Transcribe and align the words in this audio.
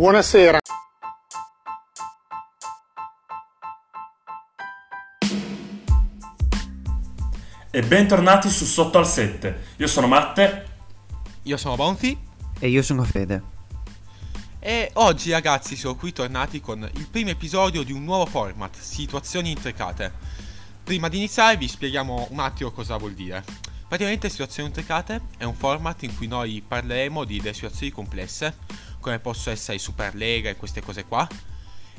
Buonasera. 0.00 0.58
E 7.70 7.82
bentornati 7.82 8.48
su 8.48 8.64
Sotto 8.64 8.96
al 8.96 9.06
7. 9.06 9.74
Io 9.76 9.86
sono 9.86 10.06
Matte. 10.06 10.68
Io 11.42 11.58
sono 11.58 11.76
Bonfi. 11.76 12.18
E 12.58 12.68
io 12.68 12.80
sono 12.80 13.04
Fede. 13.04 13.42
E 14.58 14.90
oggi 14.94 15.32
ragazzi 15.32 15.76
siamo 15.76 15.96
qui 15.96 16.12
tornati 16.12 16.62
con 16.62 16.80
il 16.94 17.06
primo 17.10 17.28
episodio 17.28 17.82
di 17.82 17.92
un 17.92 18.02
nuovo 18.02 18.24
format, 18.24 18.78
situazioni 18.78 19.50
intricate. 19.50 20.10
Prima 20.82 21.10
di 21.10 21.18
iniziare 21.18 21.58
vi 21.58 21.68
spieghiamo 21.68 22.28
un 22.30 22.38
attimo 22.38 22.70
cosa 22.70 22.96
vuol 22.96 23.12
dire. 23.12 23.44
Praticamente 23.86 24.30
situazioni 24.30 24.68
intricate 24.68 25.20
è 25.36 25.44
un 25.44 25.54
format 25.54 26.04
in 26.04 26.16
cui 26.16 26.26
noi 26.26 26.64
parleremo 26.66 27.24
di 27.24 27.38
delle 27.38 27.52
situazioni 27.52 27.92
complesse, 27.92 28.56
come 29.00 29.18
possono 29.18 29.54
essere 29.54 29.76
i 29.76 29.80
Superlega 29.80 30.50
e 30.50 30.56
queste 30.56 30.80
cose 30.80 31.04
qua, 31.04 31.26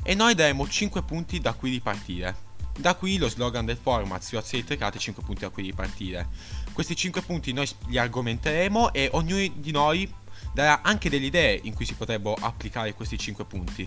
e 0.02 0.14
noi 0.14 0.34
daremo 0.34 0.66
5 0.66 1.02
punti 1.02 1.40
da 1.40 1.52
cui 1.52 1.70
ripartire. 1.70 2.50
Da 2.78 2.94
qui 2.94 3.18
lo 3.18 3.28
slogan 3.28 3.66
del 3.66 3.76
format, 3.76 4.22
situazioni 4.22 4.62
intricate, 4.62 4.98
5 4.98 5.22
punti 5.22 5.42
da 5.42 5.50
cui 5.50 5.62
ripartire. 5.62 6.28
Questi 6.72 6.96
5 6.96 7.20
punti 7.22 7.52
noi 7.52 7.68
li 7.88 7.98
argomenteremo 7.98 8.92
e 8.94 9.10
ognuno 9.12 9.52
di 9.54 9.70
noi 9.70 10.10
darà 10.54 10.80
anche 10.82 11.10
delle 11.10 11.26
idee 11.26 11.60
in 11.64 11.74
cui 11.74 11.84
si 11.84 11.94
potrebbero 11.94 12.34
applicare 12.40 12.94
questi 12.94 13.18
5 13.18 13.44
punti. 13.44 13.86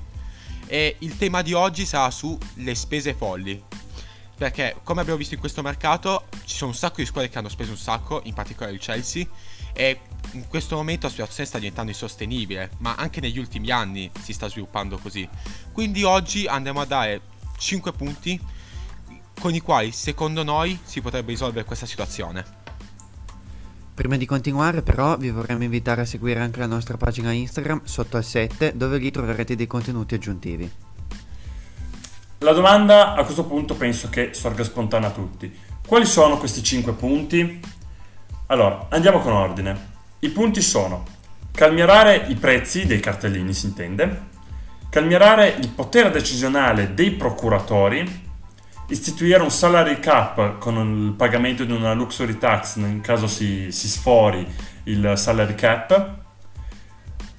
E 0.67 0.95
il 0.99 1.17
tema 1.17 1.41
di 1.41 1.53
oggi 1.53 1.85
sarà 1.85 2.11
sulle 2.11 2.75
spese 2.75 3.13
folli. 3.13 3.61
Perché, 4.37 4.77
come 4.83 5.01
abbiamo 5.01 5.17
visto 5.17 5.33
in 5.33 5.39
questo 5.39 5.61
mercato, 5.61 6.27
ci 6.43 6.55
sono 6.55 6.71
un 6.71 6.77
sacco 6.77 6.97
di 6.97 7.05
squadre 7.05 7.29
che 7.29 7.37
hanno 7.37 7.49
speso 7.49 7.71
un 7.71 7.77
sacco, 7.77 8.21
in 8.25 8.33
particolare 8.33 8.73
il 8.73 8.81
Chelsea, 8.81 9.25
e 9.73 9.99
in 10.35 10.47
questo 10.47 10.75
momento 10.75 11.05
la 11.05 11.11
situazione 11.11 11.47
sta 11.47 11.57
diventando 11.57 11.91
insostenibile, 11.91 12.71
ma 12.79 12.95
anche 12.95 13.21
negli 13.21 13.39
ultimi 13.39 13.71
anni 13.71 14.11
si 14.21 14.33
sta 14.33 14.47
sviluppando 14.49 14.97
così. 14.97 15.27
Quindi 15.71 16.03
oggi 16.03 16.45
andremo 16.45 16.81
a 16.81 16.85
dare 16.85 17.21
5 17.57 17.93
punti 17.93 18.39
con 19.39 19.53
i 19.53 19.61
quali 19.61 19.91
secondo 19.91 20.43
noi 20.43 20.77
si 20.83 21.01
potrebbe 21.01 21.31
risolvere 21.31 21.65
questa 21.65 21.85
situazione. 21.85 22.63
Prima 23.93 24.17
di 24.17 24.25
continuare 24.25 24.81
però 24.81 25.17
vi 25.17 25.29
vorremmo 25.29 25.63
invitare 25.63 26.01
a 26.01 26.05
seguire 26.05 26.41
anche 26.41 26.59
la 26.59 26.65
nostra 26.65 26.97
pagina 26.97 27.31
Instagram 27.31 27.85
sotto 27.85 28.17
al 28.17 28.25
7 28.25 28.75
dove 28.75 28.97
lì 28.97 29.09
troverete 29.09 29.55
dei 29.55 29.67
contenuti 29.67 30.15
aggiuntivi. 30.15 30.69
La 32.39 32.51
domanda 32.51 33.13
a 33.13 33.23
questo 33.23 33.45
punto 33.45 33.75
penso 33.75 34.09
che 34.09 34.33
sorga 34.33 34.65
spontanea 34.65 35.07
a 35.07 35.13
tutti. 35.13 35.57
Quali 35.87 36.05
sono 36.05 36.37
questi 36.37 36.61
5 36.61 36.93
punti? 36.93 37.59
Allora, 38.47 38.87
andiamo 38.89 39.19
con 39.21 39.31
ordine. 39.31 39.93
I 40.25 40.29
punti 40.29 40.59
sono 40.63 41.03
calmierare 41.51 42.25
i 42.29 42.33
prezzi 42.33 42.87
dei 42.87 42.99
cartellini, 42.99 43.53
si 43.53 43.67
intende, 43.67 44.21
calmierare 44.89 45.49
il 45.49 45.69
potere 45.69 46.09
decisionale 46.09 46.95
dei 46.95 47.11
procuratori, 47.11 48.23
istituire 48.87 49.43
un 49.43 49.51
salary 49.51 49.99
cap 49.99 50.57
con 50.57 50.77
il 50.77 51.11
pagamento 51.11 51.63
di 51.63 51.71
una 51.71 51.93
luxury 51.93 52.39
tax 52.39 52.77
in 52.77 53.01
caso 53.01 53.27
si, 53.27 53.71
si 53.71 53.87
sfori 53.87 54.47
il 54.85 55.13
salary 55.15 55.53
cap, 55.53 56.15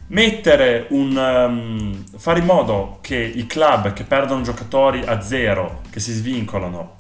mettere 0.06 0.86
un, 0.90 1.16
um, 1.16 2.04
fare 2.16 2.38
in 2.38 2.44
modo 2.44 2.98
che 3.00 3.16
i 3.16 3.48
club 3.48 3.94
che 3.94 4.04
perdono 4.04 4.42
giocatori 4.42 5.02
a 5.04 5.20
zero, 5.20 5.80
che 5.90 5.98
si 5.98 6.12
svincolano, 6.12 6.94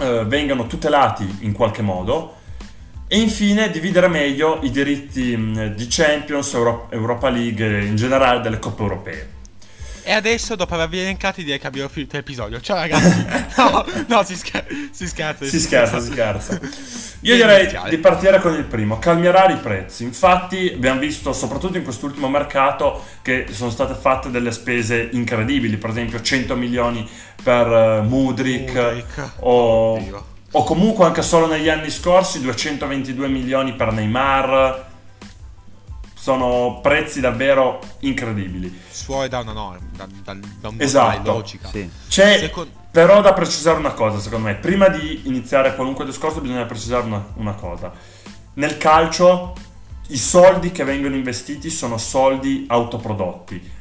uh, 0.00 0.26
vengano 0.26 0.66
tutelati 0.66 1.38
in 1.42 1.52
qualche 1.52 1.82
modo 1.82 2.40
e 3.12 3.18
infine 3.18 3.70
dividere 3.70 4.08
meglio 4.08 4.60
i 4.62 4.70
diritti 4.70 5.34
um, 5.34 5.74
di 5.74 5.86
Champions, 5.86 6.54
Euro- 6.54 6.86
Europa 6.90 7.28
League 7.28 7.84
in 7.84 7.94
generale 7.94 8.40
delle 8.40 8.58
coppe 8.58 8.80
europee. 8.80 9.28
E 10.02 10.12
adesso, 10.12 10.56
dopo 10.56 10.72
avervi 10.72 11.00
elencati, 11.00 11.44
direi 11.44 11.58
che 11.58 11.66
abbiamo 11.66 11.90
finito 11.90 12.16
l'episodio. 12.16 12.58
Ciao 12.62 12.76
ragazzi. 12.76 13.26
no, 13.58 13.84
no, 14.08 14.24
si, 14.24 14.34
scher- 14.34 14.66
si 14.92 15.06
scherza. 15.06 15.44
Si 15.44 15.60
scherza, 15.60 16.00
si 16.00 16.10
scherza. 16.10 16.58
Io 17.20 17.34
direi 17.34 17.68
di 17.90 17.98
partire 17.98 18.40
con 18.40 18.54
il 18.54 18.64
primo, 18.64 18.98
calmierare 18.98 19.52
i 19.52 19.58
prezzi. 19.58 20.04
Infatti 20.04 20.72
abbiamo 20.74 20.98
visto, 20.98 21.34
soprattutto 21.34 21.76
in 21.76 21.84
quest'ultimo 21.84 22.30
mercato, 22.30 23.04
che 23.20 23.48
sono 23.50 23.68
state 23.68 23.92
fatte 23.92 24.30
delle 24.30 24.52
spese 24.52 25.10
incredibili, 25.12 25.76
per 25.76 25.90
esempio 25.90 26.22
100 26.22 26.56
milioni 26.56 27.06
per 27.42 27.66
uh, 27.66 28.02
Mudrik, 28.02 28.72
Mudrik. 28.72 29.30
O, 29.40 30.30
o 30.52 30.64
comunque 30.64 31.04
anche 31.04 31.22
solo 31.22 31.46
negli 31.46 31.68
anni 31.68 31.90
scorsi 31.90 32.40
222 32.40 33.28
milioni 33.28 33.74
per 33.74 33.92
Neymar 33.92 34.90
sono 36.14 36.78
prezzi 36.80 37.20
davvero 37.20 37.80
incredibili. 38.00 38.68
Fuori 38.90 39.28
da 39.28 39.40
una 39.40 39.52
norma, 39.52 39.88
da, 39.96 40.06
da, 40.22 40.36
da 40.60 40.68
un 40.68 40.76
esatto. 40.78 41.32
logica. 41.32 41.68
Sì. 41.68 41.90
C'è 42.06 42.38
Second... 42.38 42.68
però 42.92 43.20
da 43.20 43.32
precisare 43.32 43.78
una 43.78 43.92
cosa, 43.92 44.20
secondo 44.20 44.46
me. 44.46 44.54
Prima 44.54 44.88
di 44.88 45.22
iniziare 45.24 45.74
qualunque 45.74 46.04
discorso 46.04 46.40
bisogna 46.40 46.64
precisare 46.64 47.06
una, 47.06 47.26
una 47.34 47.54
cosa. 47.54 47.90
Nel 48.54 48.76
calcio 48.76 49.54
i 50.08 50.16
soldi 50.16 50.70
che 50.70 50.84
vengono 50.84 51.16
investiti 51.16 51.70
sono 51.70 51.98
soldi 51.98 52.66
autoprodotti. 52.68 53.80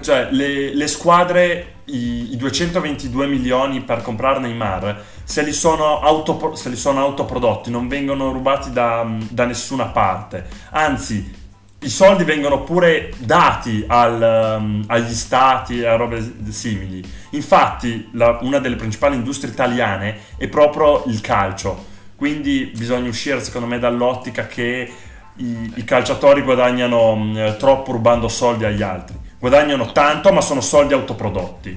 Cioè, 0.00 0.28
le, 0.30 0.74
le 0.74 0.86
squadre, 0.86 1.74
i, 1.86 2.32
i, 2.32 2.36
222 2.36 3.26
milioni 3.26 3.80
per 3.80 4.02
comprare 4.02 4.38
Neymar, 4.40 5.04
se 5.24 5.42
li 5.42 5.52
sono, 5.52 6.00
autopro, 6.00 6.54
se 6.54 6.68
li 6.68 6.76
sono 6.76 7.00
autoprodotti, 7.00 7.70
non 7.70 7.88
vengono 7.88 8.32
rubati 8.32 8.70
da, 8.70 9.06
da 9.30 9.44
nessuna 9.44 9.86
parte. 9.86 10.46
Anzi, 10.70 11.40
i 11.82 11.88
soldi 11.88 12.22
vengono 12.22 12.62
pure 12.62 13.12
dati 13.18 13.84
al, 13.86 14.56
um, 14.60 14.84
agli 14.86 15.12
stati 15.12 15.80
e 15.80 15.86
a 15.86 15.96
robe 15.96 16.22
simili. 16.50 17.02
Infatti, 17.30 18.08
la, 18.12 18.38
una 18.42 18.58
delle 18.58 18.76
principali 18.76 19.16
industrie 19.16 19.50
italiane 19.50 20.18
è 20.36 20.46
proprio 20.48 21.02
il 21.06 21.20
calcio. 21.20 21.90
Quindi 22.14 22.70
bisogna 22.76 23.08
uscire, 23.08 23.42
secondo 23.42 23.66
me, 23.66 23.80
dall'ottica 23.80 24.46
che 24.46 24.92
i, 25.36 25.72
i 25.74 25.84
calciatori 25.84 26.42
guadagnano 26.42 27.12
um, 27.12 27.56
troppo 27.58 27.90
rubando 27.90 28.28
soldi 28.28 28.64
agli 28.64 28.82
altri. 28.82 29.21
Guadagnano 29.42 29.90
tanto, 29.90 30.32
ma 30.32 30.40
sono 30.40 30.60
soldi 30.60 30.92
autoprodotti. 30.92 31.76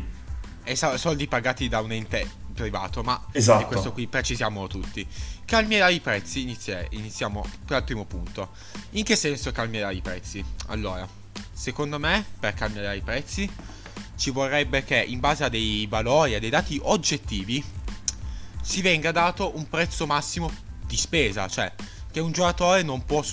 E 0.63 0.75
soldi 0.75 1.27
pagati 1.27 1.67
da 1.67 1.81
un 1.81 1.93
ente 1.93 2.29
privato, 2.53 3.01
ma 3.01 3.19
esatto. 3.31 3.57
di 3.57 3.65
questo 3.65 3.91
qui 3.91 4.05
precisiamo 4.05 4.67
tutti. 4.67 5.03
Calmierà 5.45 5.89
i 5.89 5.99
prezzi, 5.99 6.43
inizia, 6.43 6.85
iniziamo 6.91 7.43
per 7.65 7.79
il 7.79 7.83
primo 7.83 8.05
punto. 8.05 8.49
In 8.91 9.03
che 9.03 9.15
senso 9.15 9.51
calmierà 9.51 9.89
i 9.89 10.01
prezzi? 10.01 10.45
Allora, 10.67 11.07
secondo 11.53 11.97
me, 11.97 12.23
per 12.39 12.53
calmierare 12.53 12.97
i 12.97 13.01
prezzi, 13.01 13.51
ci 14.15 14.29
vorrebbe 14.29 14.83
che 14.83 14.97
in 14.97 15.19
base 15.19 15.45
a 15.45 15.49
dei 15.49 15.87
valori, 15.87 16.35
a 16.35 16.39
dei 16.39 16.51
dati 16.51 16.79
oggettivi, 16.83 17.65
si 18.61 18.83
venga 18.83 19.11
dato 19.11 19.57
un 19.57 19.67
prezzo 19.67 20.05
massimo 20.05 20.51
di 20.85 20.97
spesa, 20.97 21.47
cioè 21.47 21.73
che 22.11 22.19
un 22.19 22.31
giocatore 22.31 22.83
non 22.83 23.03
può, 23.05 23.23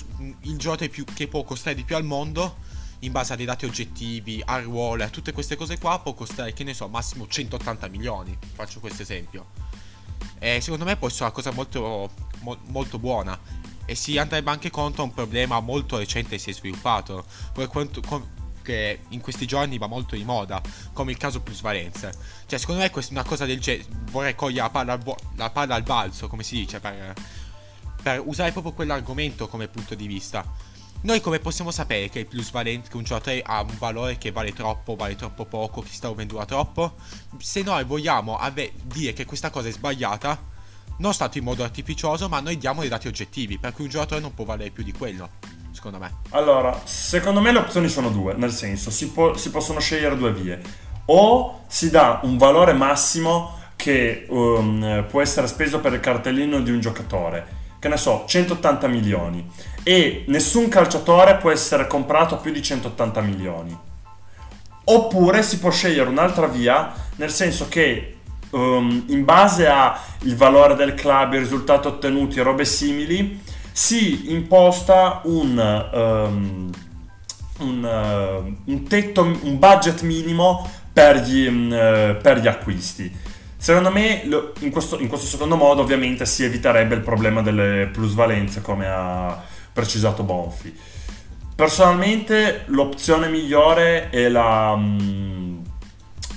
il 0.41 0.57
giocatore 0.57 0.89
più, 0.89 1.05
che 1.05 1.27
può 1.27 1.43
costare 1.43 1.75
di 1.75 1.83
più 1.83 1.95
al 1.95 2.03
mondo 2.03 2.62
in 3.03 3.11
base 3.11 3.33
a 3.33 3.35
dei 3.35 3.45
dati 3.45 3.65
oggettivi, 3.65 4.41
a 4.45 4.59
ruolo, 4.59 5.03
a 5.03 5.09
tutte 5.09 5.33
queste 5.33 5.55
cose 5.55 5.77
qua, 5.77 5.99
può 5.99 6.13
costare, 6.13 6.53
che 6.53 6.63
ne 6.63 6.73
so, 6.73 6.87
massimo 6.87 7.27
180 7.27 7.87
milioni. 7.87 8.37
Faccio 8.53 8.79
questo 8.79 9.01
esempio. 9.01 9.47
E 10.39 10.61
secondo 10.61 10.85
me 10.85 10.95
può 10.95 11.07
essere 11.07 11.25
una 11.25 11.33
cosa 11.33 11.51
molto, 11.51 12.09
mo- 12.39 12.59
molto 12.67 12.99
buona. 12.99 13.37
E 13.85 13.95
si 13.95 14.17
andrebbe 14.17 14.49
anche 14.49 14.69
contro 14.69 15.03
un 15.03 15.13
problema 15.13 15.59
molto 15.59 15.97
recente 15.97 16.31
che 16.31 16.37
si 16.37 16.49
è 16.51 16.53
sviluppato. 16.53 17.25
che 18.61 18.99
in 19.09 19.19
questi 19.19 19.45
giorni 19.45 19.77
va 19.77 19.87
molto 19.87 20.15
di 20.15 20.23
moda, 20.23 20.61
come 20.93 21.11
il 21.11 21.17
caso 21.17 21.41
plusvalenze. 21.41 22.13
Cioè, 22.45 22.57
secondo 22.57 22.81
me 22.81 22.89
questa 22.89 23.11
è 23.11 23.17
una 23.17 23.27
cosa 23.27 23.45
del 23.45 23.59
genere. 23.59 23.89
Vorrei 24.11 24.35
cogliere 24.35 24.61
la 24.61 24.69
palla, 24.69 24.93
al, 24.93 25.15
la 25.35 25.49
palla 25.49 25.75
al 25.75 25.83
balzo, 25.83 26.29
come 26.29 26.43
si 26.43 26.55
dice, 26.55 26.79
per, 26.79 27.13
per 28.01 28.21
usare 28.25 28.53
proprio 28.53 28.71
quell'argomento 28.71 29.49
come 29.49 29.67
punto 29.67 29.95
di 29.95 30.07
vista 30.07 30.71
noi 31.03 31.19
come 31.19 31.39
possiamo 31.39 31.69
sapere 31.69 32.07
che 32.07 32.19
il 32.19 32.27
plusvalente, 32.27 32.89
che 32.89 32.95
un 32.95 33.03
giocatore 33.03 33.41
ha 33.45 33.61
un 33.61 33.75
valore 33.77 34.17
che 34.17 34.31
vale 34.31 34.53
troppo, 34.53 34.95
vale 34.95 35.15
troppo 35.15 35.45
poco, 35.45 35.81
che 35.81 35.89
sta 35.91 36.07
vendendo 36.13 36.45
troppo? 36.45 36.93
Se 37.39 37.61
noi 37.61 37.83
vogliamo 37.83 38.39
dire 38.83 39.11
che 39.11 39.25
questa 39.25 39.49
cosa 39.49 39.67
è 39.67 39.71
sbagliata, 39.71 40.51
non 40.97 41.13
stato 41.13 41.37
in 41.37 41.43
modo 41.43 41.63
artificioso, 41.63 42.29
ma 42.29 42.39
noi 42.39 42.57
diamo 42.57 42.81
dei 42.81 42.89
dati 42.89 43.07
oggettivi, 43.07 43.57
per 43.57 43.73
cui 43.73 43.83
un 43.83 43.89
giocatore 43.89 44.21
non 44.21 44.33
può 44.33 44.45
valere 44.45 44.69
più 44.69 44.83
di 44.83 44.93
quello, 44.93 45.31
secondo 45.71 45.97
me. 45.97 46.19
Allora, 46.29 46.81
secondo 46.85 47.41
me 47.41 47.51
le 47.51 47.59
opzioni 47.59 47.89
sono 47.89 48.09
due, 48.09 48.33
nel 48.35 48.51
senso, 48.51 48.89
si, 48.89 49.09
po- 49.09 49.35
si 49.35 49.49
possono 49.49 49.81
scegliere 49.81 50.15
due 50.15 50.31
vie. 50.31 50.61
O 51.07 51.65
si 51.67 51.89
dà 51.89 52.21
un 52.23 52.37
valore 52.37 52.71
massimo 52.71 53.59
che 53.75 54.25
um, 54.29 55.05
può 55.09 55.21
essere 55.21 55.47
speso 55.47 55.81
per 55.81 55.91
il 55.91 55.99
cartellino 55.99 56.61
di 56.61 56.71
un 56.71 56.79
giocatore 56.79 57.61
che 57.83 57.89
ne 57.89 57.97
so, 57.97 58.23
180 58.25 58.87
milioni 58.87 59.45
e 59.83 60.23
nessun 60.27 60.69
calciatore 60.69 61.35
può 61.35 61.51
essere 61.51 61.85
comprato 61.85 62.35
a 62.35 62.37
più 62.37 62.53
di 62.53 62.63
180 62.63 63.19
milioni. 63.19 63.77
Oppure 64.85 65.43
si 65.43 65.59
può 65.59 65.69
scegliere 65.69 66.07
un'altra 66.07 66.47
via, 66.47 66.93
nel 67.17 67.29
senso 67.29 67.67
che 67.67 68.19
um, 68.51 69.03
in 69.07 69.25
base 69.25 69.67
al 69.67 69.97
valore 70.35 70.75
del 70.75 70.93
club, 70.93 71.33
i 71.33 71.39
risultati 71.39 71.87
ottenuti 71.87 72.39
robe 72.39 72.63
simili, 72.63 73.41
si 73.73 74.31
imposta 74.31 75.19
un, 75.25 75.89
um, 75.93 76.69
un, 77.59 77.83
uh, 77.83 78.71
un 78.71 78.87
tetto, 78.87 79.23
un 79.23 79.59
budget 79.59 80.03
minimo 80.03 80.69
per 80.93 81.17
gli, 81.17 81.45
uh, 81.47 82.15
per 82.21 82.39
gli 82.39 82.47
acquisti. 82.47 83.13
Secondo 83.63 83.91
me 83.91 84.23
lo, 84.25 84.51
in, 84.59 84.71
questo, 84.71 84.99
in 84.99 85.07
questo 85.07 85.25
secondo 85.25 85.55
modo 85.55 85.83
ovviamente 85.83 86.25
si 86.25 86.43
eviterebbe 86.43 86.95
il 86.95 86.99
problema 86.99 87.41
delle 87.41 87.87
plusvalenze 87.93 88.59
come 88.59 88.87
ha 88.87 89.41
precisato 89.71 90.23
Bonfi. 90.23 90.77
Personalmente 91.55 92.63
l'opzione 92.65 93.29
migliore 93.29 94.09
è 94.09 94.27
la, 94.27 94.71
um, 94.71 95.63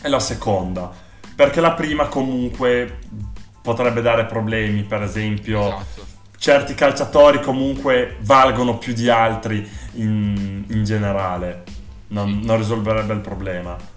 è 0.03 0.07
la 0.07 0.21
seconda, 0.21 0.89
perché 1.35 1.61
la 1.61 1.73
prima 1.73 2.07
comunque 2.07 2.99
potrebbe 3.61 4.03
dare 4.03 4.27
problemi, 4.27 4.85
per 4.85 5.03
esempio 5.03 5.67
esatto. 5.67 6.07
certi 6.39 6.75
calciatori 6.75 7.41
comunque 7.41 8.19
valgono 8.21 8.79
più 8.79 8.93
di 8.93 9.11
altri 9.11 9.69
in, 9.95 10.63
in 10.69 10.85
generale, 10.85 11.65
non, 12.07 12.39
non 12.45 12.57
risolverebbe 12.57 13.15
il 13.15 13.21
problema. 13.21 13.95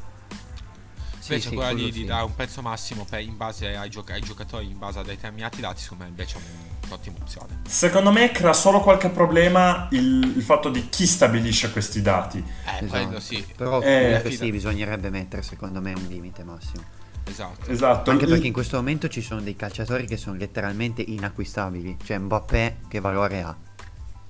Invece 1.33 1.49
sì, 1.49 1.55
quella 1.55 1.73
di, 1.73 1.91
di, 1.91 2.05
dare 2.05 2.23
un 2.23 2.35
prezzo 2.35 2.61
massimo 2.61 3.05
per, 3.07 3.19
in 3.21 3.37
base 3.37 3.75
ai, 3.75 3.89
gioc- 3.89 4.09
ai, 4.11 4.21
giocatori, 4.21 4.65
in 4.65 4.77
base 4.77 4.99
a 4.99 5.03
determinati 5.03 5.61
dati, 5.61 5.81
secondo 5.81 6.03
me 6.03 6.09
invece 6.09 6.37
è 6.37 6.85
un'ottima 6.87 7.17
opzione. 7.21 7.61
Secondo 7.67 8.11
me 8.11 8.31
crea 8.31 8.53
solo 8.53 8.79
qualche 8.79 9.09
problema 9.09 9.87
il, 9.91 10.33
il 10.35 10.41
fatto 10.41 10.69
di 10.69 10.89
chi 10.89 11.05
stabilisce 11.05 11.71
questi 11.71 12.01
dati. 12.01 12.37
Eh, 12.39 12.85
esatto. 12.85 13.03
quello 13.03 13.19
sì. 13.19 13.45
Però 13.55 13.81
eh, 13.81 14.23
sì, 14.31 14.49
bisognerebbe 14.51 15.09
mettere 15.09 15.41
secondo 15.43 15.81
me 15.81 15.93
un 15.93 16.05
limite 16.07 16.43
massimo. 16.43 16.83
Esatto. 17.25 17.69
esatto. 17.69 18.09
Anche 18.09 18.25
perché 18.25 18.47
in 18.47 18.53
questo 18.53 18.77
momento 18.77 19.07
ci 19.07 19.21
sono 19.21 19.41
dei 19.41 19.55
calciatori 19.55 20.07
che 20.07 20.17
sono 20.17 20.35
letteralmente 20.35 21.03
inacquistabili. 21.03 21.97
Cioè 22.03 22.17
Mbappé 22.17 22.77
che 22.87 22.99
valore 22.99 23.41
ha? 23.41 23.55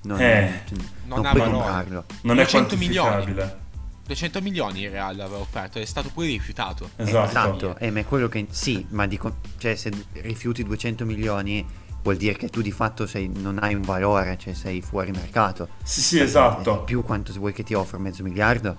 Non, 0.02 0.20
eh, 0.20 0.24
è, 0.24 0.64
non, 1.06 1.22
non 1.22 1.22
puoi 1.22 1.40
valore. 1.40 1.52
comprarlo. 1.52 2.06
Non 2.22 2.40
è 2.40 2.48
quantificabile. 2.48 3.32
Milioni. 3.32 3.68
200 4.10 4.42
milioni 4.42 4.82
il 4.82 4.90
Real 4.90 5.20
aveva 5.20 5.38
offerto 5.38 5.78
è 5.78 5.86
stato 5.86 6.10
pure 6.12 6.28
rifiutato. 6.28 6.90
Esatto. 6.96 7.30
esatto. 7.30 7.78
Eh, 7.78 7.92
ma 7.92 8.00
è 8.00 8.06
quello 8.06 8.28
che... 8.28 8.48
Sì, 8.50 8.84
ma 8.90 9.06
dico... 9.06 9.36
Cioè, 9.60 9.76
se 9.76 9.92
rifiuti 10.14 10.64
200 10.64 11.06
milioni 11.06 11.64
vuol 12.02 12.16
dire 12.16 12.34
che 12.34 12.50
tu 12.50 12.62
di 12.62 12.72
fatto 12.72 13.06
sei, 13.06 13.30
non 13.32 13.60
hai 13.62 13.76
un 13.76 13.82
valore, 13.82 14.38
cioè 14.40 14.54
sei 14.54 14.82
fuori 14.82 15.12
mercato. 15.12 15.68
Sì, 15.84 16.02
sì, 16.02 16.20
esatto. 16.20 16.84
più 16.84 17.04
quanto 17.04 17.32
vuoi 17.34 17.54
che 17.54 17.62
ti 17.64 17.76
offra 17.76 18.00
mezzo 18.00 18.24
miliardo? 18.24 18.76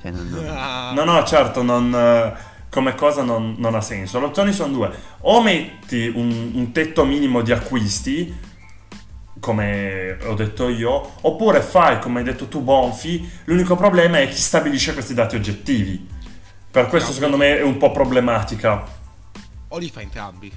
Cioè, 0.00 0.10
non, 0.10 0.28
non... 0.28 0.46
Ah. 0.48 0.92
No, 0.92 1.04
no, 1.04 1.24
certo, 1.24 1.62
non, 1.62 2.36
come 2.68 2.96
cosa 2.96 3.22
non, 3.22 3.54
non, 3.58 3.76
ha 3.76 3.80
senso. 3.80 4.18
Le 4.18 4.26
opzioni 4.26 4.52
sono 4.52 4.72
due. 4.72 4.90
O 5.20 5.40
metti 5.42 6.10
un, 6.12 6.50
un 6.54 6.72
tetto 6.72 7.04
minimo 7.04 7.40
di 7.42 7.52
acquisti 7.52 8.50
come 9.42 10.18
ho 10.22 10.34
detto 10.34 10.68
io, 10.68 11.14
oppure 11.22 11.62
fai 11.62 11.98
come 11.98 12.20
hai 12.20 12.24
detto 12.24 12.46
tu 12.46 12.60
Bonfi, 12.60 13.28
l'unico 13.46 13.74
problema 13.74 14.20
è 14.20 14.28
chi 14.28 14.40
stabilisce 14.40 14.92
questi 14.92 15.14
dati 15.14 15.34
oggettivi. 15.34 16.08
Per 16.70 16.86
questo 16.86 17.08
no, 17.08 17.14
secondo 17.14 17.36
me 17.36 17.58
è 17.58 17.62
un 17.62 17.76
po' 17.76 17.90
problematica. 17.90 18.86
O 19.66 19.78
li 19.78 19.90
fa 19.90 20.00
entrambi. 20.00 20.52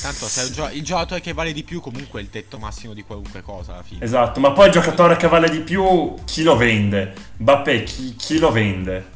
Tanto 0.00 0.24
il, 0.24 0.52
gio- 0.52 0.70
il 0.70 0.82
giocatore 0.82 1.20
che 1.20 1.34
vale 1.34 1.52
di 1.52 1.64
più 1.64 1.82
comunque 1.82 2.20
è 2.20 2.22
il 2.22 2.30
tetto 2.30 2.58
massimo 2.58 2.94
di 2.94 3.02
qualunque 3.02 3.42
cosa 3.42 3.74
alla 3.74 3.82
fine. 3.82 4.02
Esatto, 4.02 4.40
ma 4.40 4.52
poi 4.52 4.68
il 4.68 4.72
giocatore 4.72 5.16
che 5.16 5.28
vale 5.28 5.50
di 5.50 5.60
più 5.60 6.14
chi 6.24 6.42
lo 6.42 6.56
vende? 6.56 7.12
Bappè, 7.36 7.82
chi, 7.82 8.16
chi 8.16 8.38
lo 8.38 8.50
vende? 8.50 9.06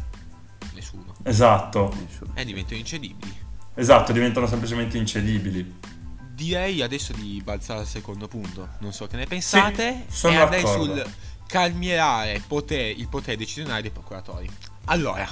Nessuno. 0.74 1.14
Esatto. 1.22 1.96
E 2.34 2.44
diventano 2.44 2.76
incedibili. 2.76 3.34
Esatto, 3.72 4.12
diventano 4.12 4.46
semplicemente 4.46 4.98
incedibili 4.98 5.93
direi 6.34 6.82
adesso 6.82 7.12
di 7.12 7.40
balzare 7.42 7.80
al 7.80 7.86
secondo 7.86 8.28
punto. 8.28 8.70
Non 8.78 8.92
so 8.92 9.06
che 9.06 9.16
ne 9.16 9.26
pensate. 9.26 10.04
Sì, 10.08 10.26
e 10.26 10.36
andrei 10.36 10.66
sul 10.66 11.04
calmierare 11.46 12.42
potere, 12.46 12.90
il 12.90 13.08
potere 13.08 13.36
decisionale 13.36 13.82
dei 13.82 13.90
procuratori. 13.90 14.48
Allora, 14.86 15.28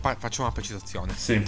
pa- 0.00 0.16
facciamo 0.16 0.44
una 0.46 0.54
precisazione. 0.54 1.14
Sì. 1.16 1.42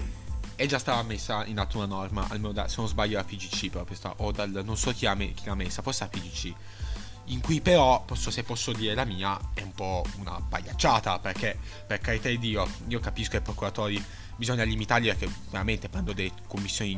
È 0.55 0.67
già 0.67 0.79
stata 0.79 1.03
messa 1.03 1.45
in 1.47 1.59
atto 1.59 1.79
una 1.79 1.87
norma, 1.87 2.27
almeno 2.29 2.53
da, 2.53 2.67
se 2.69 2.77
non 2.79 2.89
sbaglio 2.89 3.17
la 3.17 3.25
PGC 3.25 3.71
proprio 3.71 3.97
sta, 3.97 4.15
o 4.17 4.33
dal, 4.33 4.63
non 4.65 4.77
so 4.77 4.93
chi 4.93 5.05
l'ha, 5.05 5.15
chi 5.15 5.45
l'ha 5.45 5.55
messa, 5.55 5.83
forse 5.83 6.05
la 6.05 6.11
PGC 6.11 6.55
in 7.29 7.41
cui 7.41 7.61
però, 7.61 8.05
posso, 8.05 8.31
se 8.31 8.43
posso 8.43 8.73
dire 8.73 8.95
la 8.95 9.05
mia, 9.05 9.39
è 9.55 9.63
un 9.63 9.73
po' 9.73 10.05
una 10.19 10.41
pagliacciata, 10.47 11.19
perché 11.19 11.59
per 11.87 12.01
carità 12.01 12.29
di 12.29 12.39
Dio, 12.39 12.67
io 12.87 13.01
capisco 13.01 13.33
che 13.33 13.37
i 13.39 13.43
procuratori 13.43 14.03
bisogna 14.39 14.63
limitarli 14.63 15.09
perché 15.09 15.29
veramente 15.51 15.89
prendo 15.89 16.13
delle 16.13 16.33
commissioni 16.47 16.93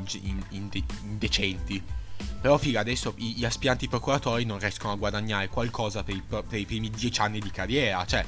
indecenti. 0.51 1.75
In, 1.75 1.83
in 1.83 1.99
però 2.41 2.57
figa, 2.59 2.81
adesso 2.81 3.15
gli 3.17 3.45
aspiranti 3.45 3.89
procuratori 3.89 4.45
non 4.45 4.59
riescono 4.59 4.93
a 4.93 4.97
guadagnare 4.97 5.49
qualcosa 5.49 6.03
per 6.03 6.15
i, 6.15 6.23
per 6.23 6.59
i 6.59 6.67
primi 6.67 6.91
dieci 6.91 7.21
anni 7.21 7.39
di 7.39 7.51
carriera. 7.51 8.05
Cioè, 8.05 8.25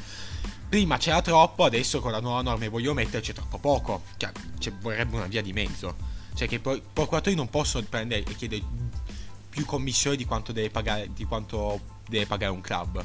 prima 0.69 0.97
c'era 0.97 1.23
troppo, 1.23 1.65
adesso 1.65 2.01
con 2.01 2.13
la 2.13 2.21
nuova 2.21 2.43
norma 2.43 2.69
voglio 2.69 2.95
metterci 2.95 3.33
troppo 3.33 3.59
poco. 3.59 4.03
Cioè, 4.17 4.33
vorrebbe 4.81 5.17
una 5.17 5.27
via 5.27 5.43
di 5.43 5.53
mezzo. 5.53 5.95
Cioè, 6.35 6.49
che 6.49 6.57
i 6.57 6.61
procuratori 6.61 7.35
non 7.35 7.49
possono 7.49 7.87
prendere 7.89 8.23
e 8.23 8.35
chiedere 8.35 8.63
più 9.49 9.65
commissioni 9.67 10.17
di 10.17 10.25
quanto 10.25 10.53
deve 10.53 10.71
pagare, 10.71 11.11
di 11.13 11.25
quanto 11.25 11.81
deve 12.09 12.27
pagare 12.27 12.53
un 12.53 12.61
club. 12.61 13.05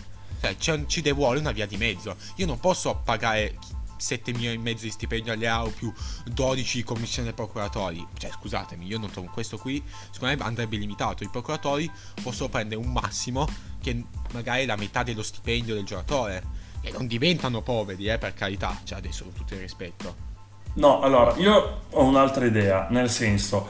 Cioè, 0.58 0.86
ci 0.88 1.02
deve 1.02 1.16
vuole 1.16 1.40
una 1.40 1.52
via 1.52 1.66
di 1.66 1.78
mezzo. 1.78 2.16
Io 2.36 2.46
non 2.46 2.60
posso 2.60 3.02
pagare 3.04 3.58
7 3.98 4.32
milioni 4.34 4.56
e 4.56 4.60
mezzo 4.60 4.84
di 4.84 4.92
stipendio 4.92 5.34
alle 5.34 5.48
AU 5.48 5.72
più 5.74 5.92
12 6.26 6.78
di 6.78 6.84
commissione 6.84 7.34
procuratori. 7.34 8.06
Cioè, 8.18 8.32
scusatemi, 8.32 8.86
io 8.86 8.98
non 8.98 9.10
trovo 9.10 9.30
questo 9.32 9.58
qui. 9.58 9.84
Secondo 10.12 10.36
me 10.36 10.44
andrebbe 10.44 10.78
limitato. 10.78 11.24
I 11.24 11.30
procuratori 11.30 11.90
possono 12.22 12.50
prendere 12.50 12.80
un 12.80 12.92
massimo 12.92 13.48
che 13.82 14.04
magari 14.34 14.64
è 14.64 14.66
la 14.66 14.76
metà 14.76 15.04
dello 15.04 15.24
stipendio 15.24 15.74
del 15.76 15.86
giocatore. 15.86 16.66
E 16.82 16.92
non 16.92 17.08
diventano 17.08 17.62
poveri, 17.62 18.08
eh, 18.08 18.18
per 18.18 18.34
carità. 18.34 18.80
Cioè, 18.84 18.98
adesso 19.00 19.24
con 19.24 19.34
tutto 19.34 19.54
il 19.56 19.60
rispetto. 19.60 20.26
No, 20.74 21.02
allora, 21.02 21.36
io 21.38 21.82
ho 21.90 22.04
un'altra 22.04 22.46
idea, 22.46 22.88
nel 22.92 23.10
senso, 23.10 23.68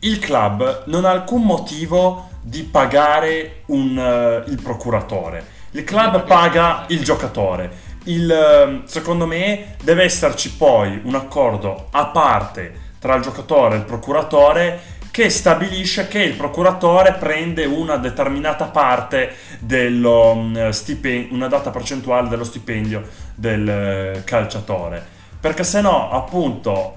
il 0.00 0.18
club 0.18 0.84
non 0.86 1.04
ha 1.04 1.10
alcun 1.10 1.42
motivo 1.42 2.28
di 2.42 2.62
pagare 2.62 3.62
un, 3.66 3.96
uh, 3.96 4.48
il 4.48 4.60
procuratore. 4.62 5.60
Il 5.72 5.84
club 5.84 6.24
paga 6.24 6.84
il 6.88 7.02
giocatore 7.02 7.81
il, 8.04 8.30
ehm, 8.30 8.84
secondo 8.86 9.26
me 9.26 9.76
deve 9.82 10.04
esserci 10.04 10.52
poi 10.54 11.00
un 11.04 11.14
accordo 11.14 11.88
a 11.90 12.06
parte 12.06 12.90
tra 12.98 13.14
il 13.14 13.22
giocatore 13.22 13.74
e 13.74 13.78
il 13.78 13.84
procuratore 13.84 14.80
che 15.10 15.28
stabilisce 15.28 16.08
che 16.08 16.22
il 16.22 16.34
procuratore 16.34 17.12
prende 17.12 17.66
una 17.66 17.96
determinata 17.96 18.64
parte 18.64 19.34
dello 19.58 20.34
mm, 20.34 20.70
stipendio, 20.70 21.34
una 21.34 21.48
data 21.48 21.70
percentuale 21.70 22.28
dello 22.28 22.44
stipendio 22.44 23.02
del 23.34 23.68
eh, 23.68 24.22
calciatore. 24.24 25.20
Perché 25.38 25.64
se 25.64 25.80
no, 25.80 26.10
appunto, 26.12 26.94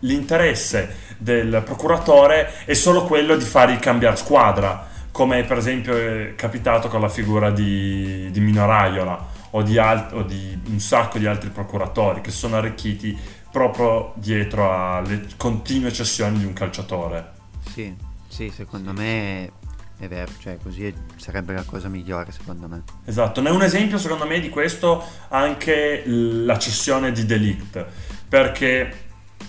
l'interesse 0.00 0.94
del 1.16 1.62
procuratore 1.64 2.52
è 2.66 2.74
solo 2.74 3.04
quello 3.04 3.34
di 3.34 3.44
fargli 3.46 3.78
cambiare 3.78 4.16
squadra 4.16 4.86
come 5.16 5.44
per 5.44 5.56
esempio 5.56 5.96
è 5.96 6.34
capitato 6.34 6.88
con 6.88 7.00
la 7.00 7.08
figura 7.08 7.50
di, 7.50 8.28
di 8.30 8.38
Minoraiola 8.40 9.28
o 9.52 9.62
di, 9.62 9.78
alt- 9.78 10.12
o 10.12 10.20
di 10.20 10.60
un 10.66 10.78
sacco 10.78 11.16
di 11.16 11.24
altri 11.24 11.48
procuratori 11.48 12.20
che 12.20 12.30
sono 12.30 12.56
arricchiti 12.56 13.18
proprio 13.50 14.12
dietro 14.16 14.70
alle 14.70 15.26
continue 15.38 15.90
cessioni 15.90 16.36
di 16.36 16.44
un 16.44 16.52
calciatore. 16.52 17.32
Sì, 17.72 17.96
sì, 18.28 18.52
secondo 18.54 18.92
me 18.92 19.52
è 19.98 20.06
vero, 20.06 20.30
cioè 20.38 20.58
così 20.62 20.92
sarebbe 21.16 21.54
la 21.54 21.64
cosa 21.64 21.88
migliore 21.88 22.30
secondo 22.30 22.68
me. 22.68 22.82
Esatto, 23.06 23.40
ne 23.40 23.48
è 23.48 23.52
un 23.52 23.62
esempio 23.62 23.96
secondo 23.96 24.26
me 24.26 24.38
di 24.38 24.50
questo 24.50 25.02
anche 25.28 26.02
la 26.04 26.58
cessione 26.58 27.10
di 27.12 27.24
Delict, 27.24 27.86
perché 28.28 28.94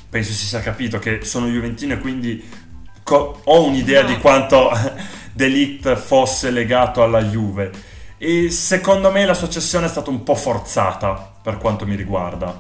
penso 0.10 0.32
si 0.32 0.46
sia 0.46 0.62
capito 0.62 0.98
che 0.98 1.26
sono 1.26 1.48
Juventino 1.48 1.96
e 1.96 2.00
quindi 2.00 2.42
co- 3.04 3.42
ho 3.44 3.66
un'idea 3.66 4.04
no. 4.04 4.08
di 4.08 4.18
quanto 4.20 4.70
Delict 5.38 5.94
fosse 5.98 6.50
legato 6.50 7.04
alla 7.04 7.22
Juve. 7.22 7.72
E 8.18 8.50
secondo 8.50 9.12
me 9.12 9.24
la 9.24 9.36
sua 9.36 9.48
cessione 9.48 9.86
è 9.86 9.90
stata 9.90 10.10
un 10.10 10.24
po' 10.24 10.34
forzata 10.34 11.14
per 11.44 11.60
quanto 11.60 11.86
mi 11.86 11.96
riguarda. 11.96 12.60